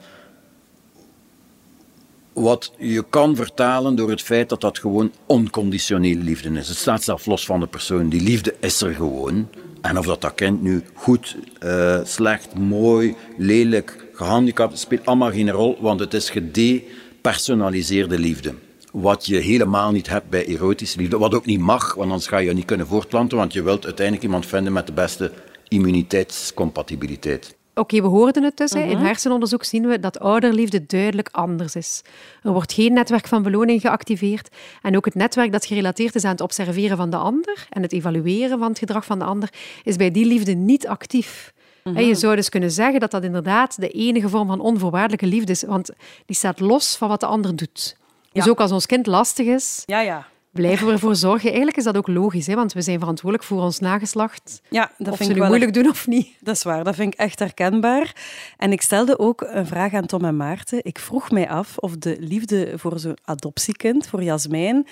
wat 2.32 2.72
je 2.78 3.04
kan 3.10 3.36
vertalen 3.36 3.94
door 3.94 4.10
het 4.10 4.22
feit 4.22 4.48
dat 4.48 4.60
dat 4.60 4.78
gewoon 4.78 5.12
onconditionele 5.26 6.22
liefde 6.22 6.50
is. 6.50 6.68
Het 6.68 6.76
staat 6.76 7.02
zelf 7.02 7.26
los 7.26 7.44
van 7.44 7.60
de 7.60 7.66
persoon. 7.66 8.08
Die 8.08 8.22
liefde 8.22 8.54
is 8.60 8.80
er 8.80 8.94
gewoon. 8.94 9.48
En 9.80 9.98
of 9.98 10.06
dat, 10.06 10.20
dat 10.20 10.34
kind 10.34 10.62
nu 10.62 10.82
goed, 10.94 11.36
eh, 11.58 12.00
slecht, 12.04 12.54
mooi, 12.54 13.14
lelijk, 13.36 14.04
gehandicapt, 14.12 14.78
speelt 14.78 15.06
allemaal 15.06 15.30
geen 15.30 15.50
rol, 15.50 15.78
want 15.80 16.00
het 16.00 16.14
is 16.14 16.30
gedepersonaliseerde 16.30 18.18
liefde. 18.18 18.54
Wat 18.92 19.26
je 19.26 19.36
helemaal 19.36 19.92
niet 19.92 20.08
hebt 20.08 20.28
bij 20.28 20.46
erotische 20.46 20.98
liefde. 20.98 21.18
Wat 21.18 21.34
ook 21.34 21.46
niet 21.46 21.60
mag, 21.60 21.94
want 21.94 22.10
anders 22.10 22.26
ga 22.26 22.38
je 22.38 22.46
je 22.48 22.54
niet 22.54 22.64
kunnen 22.64 22.86
voortplanten, 22.86 23.38
want 23.38 23.52
je 23.52 23.62
wilt 23.62 23.84
uiteindelijk 23.84 24.24
iemand 24.24 24.46
vinden 24.46 24.72
met 24.72 24.86
de 24.86 24.92
beste 24.92 25.30
immuniteitscompatibiliteit. 25.68 27.56
Oké, 27.74 28.00
we 28.00 28.06
hoorden 28.06 28.42
het 28.42 28.56
dus. 28.56 28.72
In 28.72 28.96
hersenonderzoek 28.96 29.64
zien 29.64 29.87
we 29.87 30.00
dat 30.00 30.18
ouderliefde 30.20 30.87
duidelijk 30.87 31.28
anders 31.32 31.76
is. 31.76 32.02
Er 32.42 32.52
wordt 32.52 32.72
geen 32.72 32.92
netwerk 32.92 33.26
van 33.28 33.42
beloning 33.42 33.80
geactiveerd. 33.80 34.48
En 34.82 34.96
ook 34.96 35.04
het 35.04 35.14
netwerk 35.14 35.52
dat 35.52 35.64
gerelateerd 35.66 36.14
is 36.14 36.24
aan 36.24 36.30
het 36.30 36.40
observeren 36.40 36.96
van 36.96 37.11
de 37.11 37.16
ander 37.16 37.66
en 37.70 37.82
het 37.82 37.92
evalueren 37.92 38.58
van 38.58 38.68
het 38.68 38.78
gedrag 38.78 39.04
van 39.04 39.18
de 39.18 39.24
ander, 39.24 39.52
is 39.82 39.96
bij 39.96 40.11
die 40.11 40.26
liefde 40.26 40.52
niet 40.52 40.87
actief. 40.88 41.52
En 41.85 42.06
je 42.06 42.14
zou 42.14 42.37
dus 42.37 42.48
kunnen 42.48 42.70
zeggen 42.70 43.00
dat 43.00 43.11
dat 43.11 43.24
inderdaad 43.24 43.80
de 43.80 43.88
enige 43.88 44.28
vorm 44.28 44.46
van 44.48 44.61
onvoorwaardelijke 44.61 45.26
liefde 45.26 45.52
is, 45.52 45.62
want 45.62 45.90
die 46.26 46.37
staat 46.37 46.61
los 46.61 46.96
van 46.96 47.08
wat 47.08 47.20
de 47.20 47.26
ander 47.26 47.56
doet. 47.56 47.96
Dus 48.32 48.44
Ja. 48.44 48.50
ook 48.50 48.61
als 48.61 48.72
ons 48.72 48.87
kind 48.87 49.06
lastig 49.06 49.46
is, 49.46 49.82
Ja, 49.87 50.00
ja. 50.00 50.26
Blijven 50.52 50.86
we 50.86 50.92
ervoor 50.92 51.16
zorgen. 51.16 51.48
Eigenlijk 51.48 51.76
is 51.76 51.84
dat 51.84 51.96
ook 51.96 52.06
logisch, 52.06 52.46
hè? 52.46 52.54
want 52.54 52.72
we 52.72 52.82
zijn 52.82 52.98
verantwoordelijk 52.98 53.48
voor 53.48 53.62
ons 53.62 53.78
nageslacht. 53.78 54.60
Ja, 54.68 54.92
dat 54.98 55.12
of 55.12 55.16
vind 55.16 55.18
ze 55.18 55.24
ik 55.24 55.34
nu 55.34 55.40
wel 55.40 55.48
moeilijk 55.48 55.74
doen 55.74 55.88
of 55.88 56.06
niet. 56.06 56.28
Dat 56.40 56.56
is 56.56 56.62
waar, 56.62 56.84
dat 56.84 56.94
vind 56.94 57.12
ik 57.12 57.20
echt 57.20 57.38
herkenbaar. 57.38 58.16
En 58.56 58.72
ik 58.72 58.82
stelde 58.82 59.18
ook 59.18 59.46
een 59.50 59.66
vraag 59.66 59.94
aan 59.94 60.06
Tom 60.06 60.24
en 60.24 60.36
Maarten. 60.36 60.78
Ik 60.82 60.98
vroeg 60.98 61.30
mij 61.30 61.48
af 61.48 61.78
of 61.78 61.96
de 61.96 62.16
liefde 62.20 62.72
voor 62.76 62.98
zo'n 62.98 63.18
adoptiekind, 63.24 64.06
voor 64.06 64.22
Jasmijn, 64.22 64.86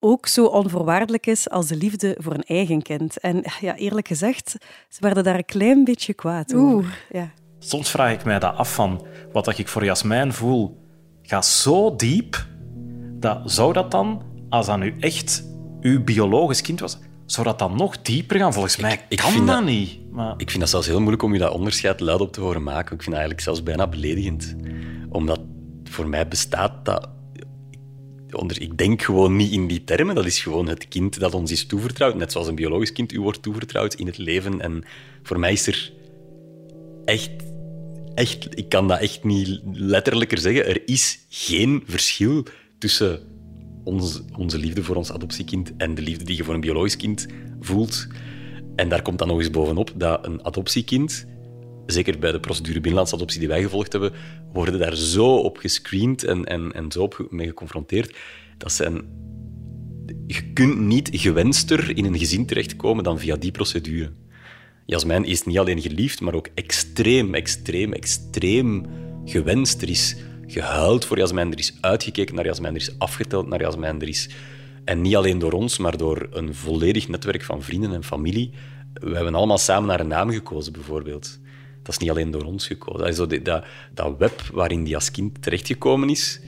ook 0.00 0.26
zo 0.26 0.44
onvoorwaardelijk 0.44 1.26
is 1.26 1.50
als 1.50 1.66
de 1.66 1.76
liefde 1.76 2.16
voor 2.20 2.34
een 2.34 2.42
eigen 2.42 2.82
kind. 2.82 3.18
En 3.18 3.44
ja, 3.60 3.76
eerlijk 3.76 4.08
gezegd, 4.08 4.56
ze 4.88 5.00
werden 5.00 5.24
daar 5.24 5.36
een 5.36 5.44
klein 5.44 5.84
beetje 5.84 6.14
kwaad 6.14 6.54
over. 6.54 6.74
Oeh. 6.74 6.86
Ja. 7.10 7.30
Soms 7.58 7.90
vraag 7.90 8.12
ik 8.12 8.24
mij 8.24 8.38
dat 8.38 8.56
af 8.56 8.74
van 8.74 9.06
wat 9.32 9.44
dat 9.44 9.58
ik 9.58 9.68
voor 9.68 9.84
Jasmijn 9.84 10.32
voel, 10.32 10.78
gaat 11.22 11.46
zo 11.46 11.96
diep 11.96 12.46
dat 13.24 13.40
zou 13.44 13.72
dat 13.72 13.90
dan, 13.90 14.22
als 14.48 14.66
dat 14.66 14.78
nu 14.78 14.94
echt 15.00 15.44
uw 15.80 16.04
biologisch 16.04 16.60
kind 16.60 16.80
was, 16.80 16.98
zou 17.26 17.46
dat 17.46 17.58
dan 17.58 17.76
nog 17.76 18.02
dieper 18.02 18.38
gaan? 18.38 18.52
Volgens 18.52 18.76
mij 18.76 19.04
ik 19.08 19.16
kan 19.18 19.30
vind 19.32 19.46
dat, 19.46 19.56
dat- 19.56 19.64
niet. 19.64 19.98
Maar 20.10 20.34
Ik 20.36 20.48
vind 20.48 20.60
dat 20.60 20.70
zelfs 20.70 20.86
heel 20.86 20.98
moeilijk 20.98 21.22
om 21.22 21.32
je 21.32 21.38
dat 21.38 21.52
onderscheid 21.52 22.00
luid 22.00 22.20
op 22.20 22.32
te 22.32 22.40
horen 22.40 22.62
maken. 22.62 22.94
Ik 22.94 23.02
vind 23.02 23.04
dat 23.04 23.12
eigenlijk 23.14 23.40
zelfs 23.40 23.62
bijna 23.62 23.86
beledigend. 23.86 24.56
Omdat 25.08 25.40
voor 25.84 26.08
mij 26.08 26.28
bestaat 26.28 26.84
dat... 26.84 27.08
Onder, 28.30 28.60
ik 28.60 28.78
denk 28.78 29.02
gewoon 29.02 29.36
niet 29.36 29.52
in 29.52 29.66
die 29.66 29.84
termen. 29.84 30.14
Dat 30.14 30.26
is 30.26 30.38
gewoon 30.40 30.68
het 30.68 30.88
kind 30.88 31.18
dat 31.20 31.34
ons 31.34 31.50
is 31.50 31.66
toevertrouwd. 31.66 32.14
Net 32.14 32.32
zoals 32.32 32.46
een 32.46 32.54
biologisch 32.54 32.92
kind 32.92 33.12
u 33.12 33.20
wordt 33.20 33.42
toevertrouwd 33.42 33.94
in 33.94 34.06
het 34.06 34.18
leven. 34.18 34.60
En 34.60 34.84
voor 35.22 35.38
mij 35.38 35.52
is 35.52 35.66
er 35.66 35.92
echt... 37.04 37.30
echt 38.14 38.58
ik 38.58 38.68
kan 38.68 38.88
dat 38.88 39.00
echt 39.00 39.24
niet 39.24 39.60
letterlijker 39.72 40.38
zeggen. 40.38 40.66
Er 40.66 40.88
is 40.88 41.26
geen 41.28 41.82
verschil 41.86 42.44
tussen 42.78 43.20
onze, 43.84 44.20
onze 44.36 44.58
liefde 44.58 44.82
voor 44.82 44.96
ons 44.96 45.12
adoptiekind 45.12 45.72
en 45.76 45.94
de 45.94 46.02
liefde 46.02 46.24
die 46.24 46.36
je 46.36 46.44
voor 46.44 46.54
een 46.54 46.60
biologisch 46.60 46.96
kind 46.96 47.26
voelt. 47.60 48.06
En 48.76 48.88
daar 48.88 49.02
komt 49.02 49.18
dan 49.18 49.28
nog 49.28 49.38
eens 49.38 49.50
bovenop 49.50 49.92
dat 49.94 50.26
een 50.26 50.44
adoptiekind, 50.44 51.26
zeker 51.86 52.18
bij 52.18 52.32
de 52.32 52.40
procedure 52.40 52.74
binnenlandse 52.74 53.14
adoptie 53.14 53.38
die 53.38 53.48
wij 53.48 53.62
gevolgd 53.62 53.92
hebben, 53.92 54.12
worden 54.52 54.78
daar 54.78 54.96
zo 54.96 55.36
op 55.36 55.56
gescreend 55.56 56.24
en, 56.24 56.44
en, 56.44 56.72
en 56.72 56.92
zo 56.92 57.02
op 57.02 57.26
mee 57.30 57.46
geconfronteerd. 57.46 58.16
Dat 58.58 58.72
zijn... 58.72 59.02
Je 60.26 60.52
kunt 60.52 60.78
niet 60.78 61.08
gewenster 61.12 61.96
in 61.96 62.04
een 62.04 62.18
gezin 62.18 62.46
terechtkomen 62.46 63.04
dan 63.04 63.18
via 63.18 63.36
die 63.36 63.50
procedure. 63.50 64.10
Jasmijn 64.86 65.24
is 65.24 65.44
niet 65.44 65.58
alleen 65.58 65.80
geliefd, 65.80 66.20
maar 66.20 66.34
ook 66.34 66.48
extreem, 66.54 67.34
extreem, 67.34 67.92
extreem 67.92 68.86
gewenst. 69.24 69.82
Er 69.82 69.88
is 69.88 70.16
gehuild 70.46 71.04
voor 71.04 71.18
Jasmijn, 71.18 71.52
er 71.52 71.58
is 71.58 71.74
uitgekeken 71.80 72.34
naar 72.34 72.44
Jasmijn, 72.44 72.74
er 72.74 72.80
is 72.80 72.98
afgeteld 72.98 73.46
naar 73.46 73.60
Jasmijn. 73.60 74.00
Er 74.00 74.08
is, 74.08 74.28
en 74.84 75.00
niet 75.00 75.16
alleen 75.16 75.38
door 75.38 75.52
ons, 75.52 75.78
maar 75.78 75.96
door 75.96 76.26
een 76.30 76.54
volledig 76.54 77.08
netwerk 77.08 77.44
van 77.44 77.62
vrienden 77.62 77.92
en 77.92 78.04
familie. 78.04 78.50
We 78.94 79.14
hebben 79.14 79.34
allemaal 79.34 79.58
samen 79.58 79.88
naar 79.88 80.00
een 80.00 80.06
naam 80.06 80.30
gekozen, 80.30 80.72
bijvoorbeeld. 80.72 81.38
Dat 81.82 81.92
is 81.92 81.98
niet 81.98 82.10
alleen 82.10 82.30
door 82.30 82.44
ons 82.44 82.66
gekozen. 82.66 83.28
Dat, 83.44 83.64
dat, 83.94 84.18
web 84.18 84.42
waarin 84.52 84.84
die 84.84 84.94
als 84.94 85.10
kind 85.10 85.42
terechtgekomen 85.42 86.08
is, 86.08 86.40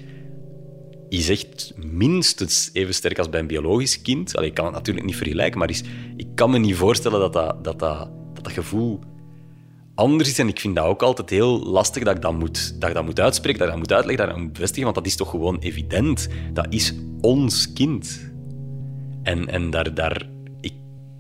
is 1.09 1.29
echt 1.29 1.73
minstens 1.77 2.71
even 2.73 2.95
sterk 2.95 3.19
als 3.19 3.29
bij 3.29 3.41
een 3.41 3.47
biologisch 3.47 4.03
kind. 4.03 4.37
Allee, 4.37 4.49
ik 4.49 4.55
kan 4.55 4.65
het 4.65 4.75
natuurlijk 4.75 5.07
niet 5.07 5.17
vergelijken, 5.17 5.59
maar 5.59 5.71
is, 5.71 5.83
ik 6.17 6.27
kan 6.35 6.51
me 6.51 6.59
niet 6.59 6.77
voorstellen 6.77 7.21
dat, 7.21 7.33
dat, 7.33 7.65
dat, 7.65 7.79
dat, 7.79 8.09
dat 8.35 8.53
gevoel 8.53 9.01
anders 9.97 10.29
is. 10.29 10.39
En 10.39 10.49
ik 10.49 10.61
vind 10.61 10.77
dat 10.77 10.85
ook 10.85 11.03
altijd 11.03 11.31
heel 11.31 11.63
lastig 11.63 12.03
dat 12.03 12.17
ik 12.17 12.23
dat 12.23 12.39
moet, 12.39 12.81
dat 12.81 12.89
ik 12.89 12.95
dat 12.95 13.05
moet 13.05 13.21
uitspreken, 13.21 13.59
dat 13.59 13.69
ik 13.69 13.75
dat 13.75 13.83
moet 13.83 13.93
uitleggen, 13.93 14.19
dat 14.19 14.27
ik 14.27 14.35
dat 14.35 14.45
moet 14.45 14.53
bevestigen, 14.53 14.85
want 14.85 14.97
dat 14.97 15.07
is 15.07 15.17
toch 15.17 15.31
gewoon 15.31 15.59
evident. 15.59 16.29
Dat 16.53 16.67
is 16.69 16.95
ons 17.21 17.73
kind. 17.73 18.31
En, 19.23 19.49
en 19.49 19.71
daar, 19.71 19.95
daar... 19.95 20.29
Ik 20.61 20.75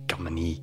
kan 0.07 0.23
me 0.23 0.31
niet... 0.31 0.61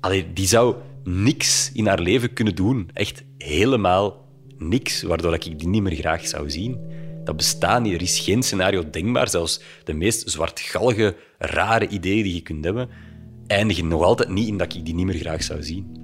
Allee, 0.00 0.32
die 0.32 0.46
zou 0.46 0.74
niks 1.04 1.70
in 1.72 1.86
haar 1.86 2.00
leven 2.00 2.32
kunnen 2.32 2.54
doen. 2.54 2.90
Echt 2.92 3.24
helemaal 3.38 4.28
niks, 4.58 5.02
waardoor 5.02 5.34
ik 5.34 5.58
die 5.58 5.68
niet 5.68 5.82
meer 5.82 5.94
graag 5.94 6.26
zou 6.26 6.50
zien. 6.50 6.78
Dat 7.24 7.36
bestaat 7.36 7.82
niet. 7.82 7.94
Er 7.94 8.02
is 8.02 8.18
geen 8.18 8.42
scenario 8.42 8.90
denkbaar. 8.90 9.28
Zelfs 9.28 9.60
de 9.84 9.92
meest 9.92 10.30
zwartgallige, 10.30 11.16
rare 11.38 11.88
ideeën 11.88 12.22
die 12.22 12.34
je 12.34 12.40
kunt 12.40 12.64
hebben, 12.64 12.88
eindigen 13.46 13.88
nog 13.88 14.02
altijd 14.02 14.28
niet 14.28 14.48
in 14.48 14.56
dat 14.56 14.74
ik 14.74 14.84
die 14.84 14.94
niet 14.94 15.06
meer 15.06 15.18
graag 15.18 15.42
zou 15.42 15.62
zien. 15.62 16.01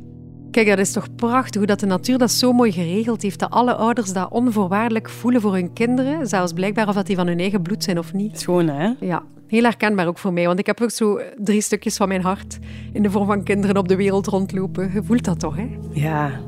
Kijk, 0.50 0.66
dat 0.66 0.78
is 0.78 0.92
toch 0.92 1.14
prachtig 1.14 1.56
hoe 1.56 1.66
dat 1.66 1.80
de 1.80 1.86
natuur 1.86 2.18
dat 2.18 2.30
zo 2.30 2.52
mooi 2.52 2.72
geregeld 2.72 3.22
heeft, 3.22 3.38
dat 3.38 3.50
alle 3.50 3.74
ouders 3.74 4.12
dat 4.12 4.30
onvoorwaardelijk 4.30 5.08
voelen 5.08 5.40
voor 5.40 5.52
hun 5.52 5.72
kinderen, 5.72 6.26
zelfs 6.26 6.52
blijkbaar 6.52 6.88
of 6.88 6.94
dat 6.94 7.06
die 7.06 7.16
van 7.16 7.26
hun 7.26 7.38
eigen 7.38 7.62
bloed 7.62 7.84
zijn 7.84 7.98
of 7.98 8.12
niet. 8.12 8.40
Schoon, 8.40 8.68
hè? 8.68 8.92
Ja, 9.00 9.22
heel 9.46 9.62
herkenbaar 9.62 10.06
ook 10.06 10.18
voor 10.18 10.32
mij, 10.32 10.46
want 10.46 10.58
ik 10.58 10.66
heb 10.66 10.80
ook 10.80 10.90
zo 10.90 11.20
drie 11.36 11.60
stukjes 11.60 11.96
van 11.96 12.08
mijn 12.08 12.22
hart 12.22 12.58
in 12.92 13.02
de 13.02 13.10
vorm 13.10 13.26
van 13.26 13.42
kinderen 13.42 13.76
op 13.76 13.88
de 13.88 13.96
wereld 13.96 14.26
rondlopen. 14.26 14.90
Je 14.92 15.02
voelt 15.02 15.24
dat 15.24 15.40
toch, 15.40 15.56
hè? 15.56 15.68
Ja. 15.92 16.40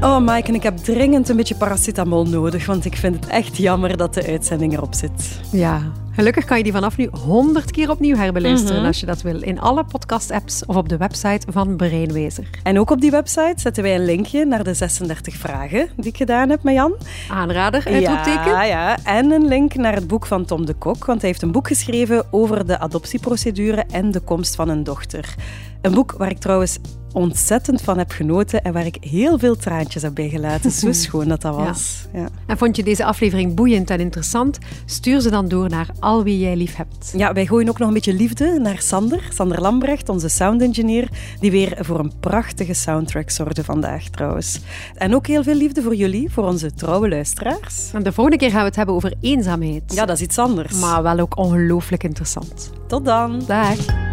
Oh, 0.00 0.18
Mike, 0.20 0.48
en 0.48 0.54
ik 0.54 0.62
heb 0.62 0.76
dringend 0.76 1.28
een 1.28 1.36
beetje 1.36 1.54
paracetamol 1.54 2.24
nodig, 2.24 2.66
want 2.66 2.84
ik 2.84 2.96
vind 2.96 3.14
het 3.14 3.26
echt 3.26 3.56
jammer 3.56 3.96
dat 3.96 4.14
de 4.14 4.26
uitzending 4.26 4.72
erop 4.72 4.94
zit. 4.94 5.40
Ja, 5.52 5.82
Gelukkig 6.18 6.44
kan 6.44 6.56
je 6.56 6.62
die 6.62 6.72
vanaf 6.72 6.96
nu 6.96 7.08
honderd 7.24 7.70
keer 7.70 7.90
opnieuw 7.90 8.16
herbeluisteren 8.16 8.84
als 8.84 9.00
je 9.00 9.06
dat 9.06 9.22
wil. 9.22 9.42
In 9.42 9.60
alle 9.60 9.84
podcast-apps 9.84 10.64
of 10.66 10.76
op 10.76 10.88
de 10.88 10.96
website 10.96 11.52
van 11.52 11.76
Breinwezer. 11.76 12.50
En 12.62 12.78
ook 12.78 12.90
op 12.90 13.00
die 13.00 13.10
website 13.10 13.54
zetten 13.56 13.82
wij 13.82 13.94
een 13.94 14.04
linkje 14.04 14.44
naar 14.44 14.64
de 14.64 14.74
36 14.74 15.34
vragen 15.34 15.88
die 15.96 16.06
ik 16.10 16.16
gedaan 16.16 16.48
heb 16.48 16.62
met 16.62 16.74
Jan. 16.74 16.96
Aanrader, 17.30 17.86
uitroepteken. 17.86 18.50
Ja, 18.50 18.62
ja. 18.62 18.96
En 19.04 19.30
een 19.30 19.46
link 19.46 19.74
naar 19.74 19.94
het 19.94 20.06
boek 20.06 20.26
van 20.26 20.44
Tom 20.44 20.66
de 20.66 20.74
Kok, 20.74 21.04
want 21.04 21.20
hij 21.20 21.30
heeft 21.30 21.42
een 21.42 21.52
boek 21.52 21.66
geschreven 21.66 22.26
over 22.30 22.66
de 22.66 22.78
adoptieprocedure 22.78 23.84
en 23.90 24.10
de 24.10 24.20
komst 24.20 24.54
van 24.54 24.68
een 24.68 24.84
dochter. 24.84 25.34
Een 25.82 25.94
boek 25.94 26.12
waar 26.12 26.30
ik 26.30 26.38
trouwens 26.38 26.78
ontzettend 27.12 27.80
van 27.82 27.98
heb 27.98 28.10
genoten 28.10 28.62
en 28.62 28.72
waar 28.72 28.86
ik 28.86 28.96
heel 29.00 29.38
veel 29.38 29.56
traantjes 29.56 30.02
heb 30.02 30.14
bij 30.14 30.28
gelaten. 30.28 30.70
Zo 30.70 30.92
schoon 31.02 31.28
dat 31.28 31.40
dat 31.40 31.54
was. 31.54 32.06
Ja. 32.12 32.28
En 32.46 32.58
vond 32.58 32.76
je 32.76 32.82
deze 32.82 33.04
aflevering 33.04 33.54
boeiend 33.54 33.90
en 33.90 34.00
interessant? 34.00 34.58
Stuur 34.84 35.20
ze 35.20 35.30
dan 35.30 35.48
door 35.48 35.68
naar 35.68 35.88
al 36.00 36.22
wie 36.22 36.38
jij 36.38 36.56
lief 36.56 36.76
hebt. 36.76 37.12
Ja, 37.16 37.32
wij 37.32 37.46
gooien 37.46 37.68
ook 37.68 37.78
nog 37.78 37.88
een 37.88 37.94
beetje 37.94 38.14
liefde 38.14 38.58
naar 38.58 38.80
Sander, 38.80 39.28
Sander 39.34 39.60
Lambrecht, 39.60 40.08
onze 40.08 40.28
sound 40.28 40.62
engineer, 40.62 41.08
die 41.40 41.50
weer 41.50 41.76
voor 41.80 41.98
een 41.98 42.12
prachtige 42.20 42.74
soundtrack 42.74 43.30
zorgde 43.30 43.64
vandaag 43.64 44.08
trouwens. 44.08 44.60
En 44.94 45.14
ook 45.14 45.26
heel 45.26 45.42
veel 45.42 45.54
liefde 45.54 45.82
voor 45.82 45.94
jullie, 45.94 46.30
voor 46.30 46.44
onze 46.44 46.74
trouwe 46.74 47.08
luisteraars. 47.08 47.90
En 47.92 48.02
de 48.02 48.12
volgende 48.12 48.38
keer 48.38 48.50
gaan 48.50 48.60
we 48.60 48.66
het 48.66 48.76
hebben 48.76 48.94
over 48.94 49.14
eenzaamheid. 49.20 49.82
Ja, 49.94 50.06
dat 50.06 50.16
is 50.16 50.22
iets 50.22 50.38
anders. 50.38 50.80
Maar 50.80 51.02
wel 51.02 51.18
ook 51.18 51.36
ongelooflijk 51.36 52.04
interessant. 52.04 52.70
Tot 52.86 53.04
dan. 53.04 53.42
Dag. 53.46 54.07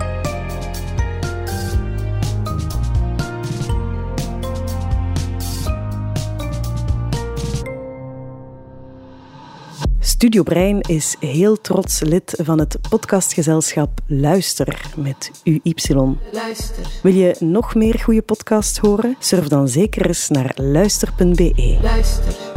Studio 10.16 10.44
Brein 10.44 10.82
is 10.82 11.16
heel 11.20 11.62
trots 11.62 12.00
lid 12.00 12.40
van 12.44 12.60
het 12.60 12.78
podcastgezelschap 12.90 13.90
Luister 14.08 14.92
met 14.96 15.32
UY. 15.44 15.74
Luister. 16.32 16.86
Wil 17.04 17.14
je 17.14 17.36
nog 17.40 17.76
meer 17.76 18.00
goede 18.00 18.22
podcasts 18.22 18.78
horen? 18.78 19.16
Surf 19.20 19.48
dan 19.48 19.68
zeker 19.68 20.08
eens 20.08 20.30
naar 20.30 20.52
luister.be. 20.56 21.78
Luister. 21.82 22.55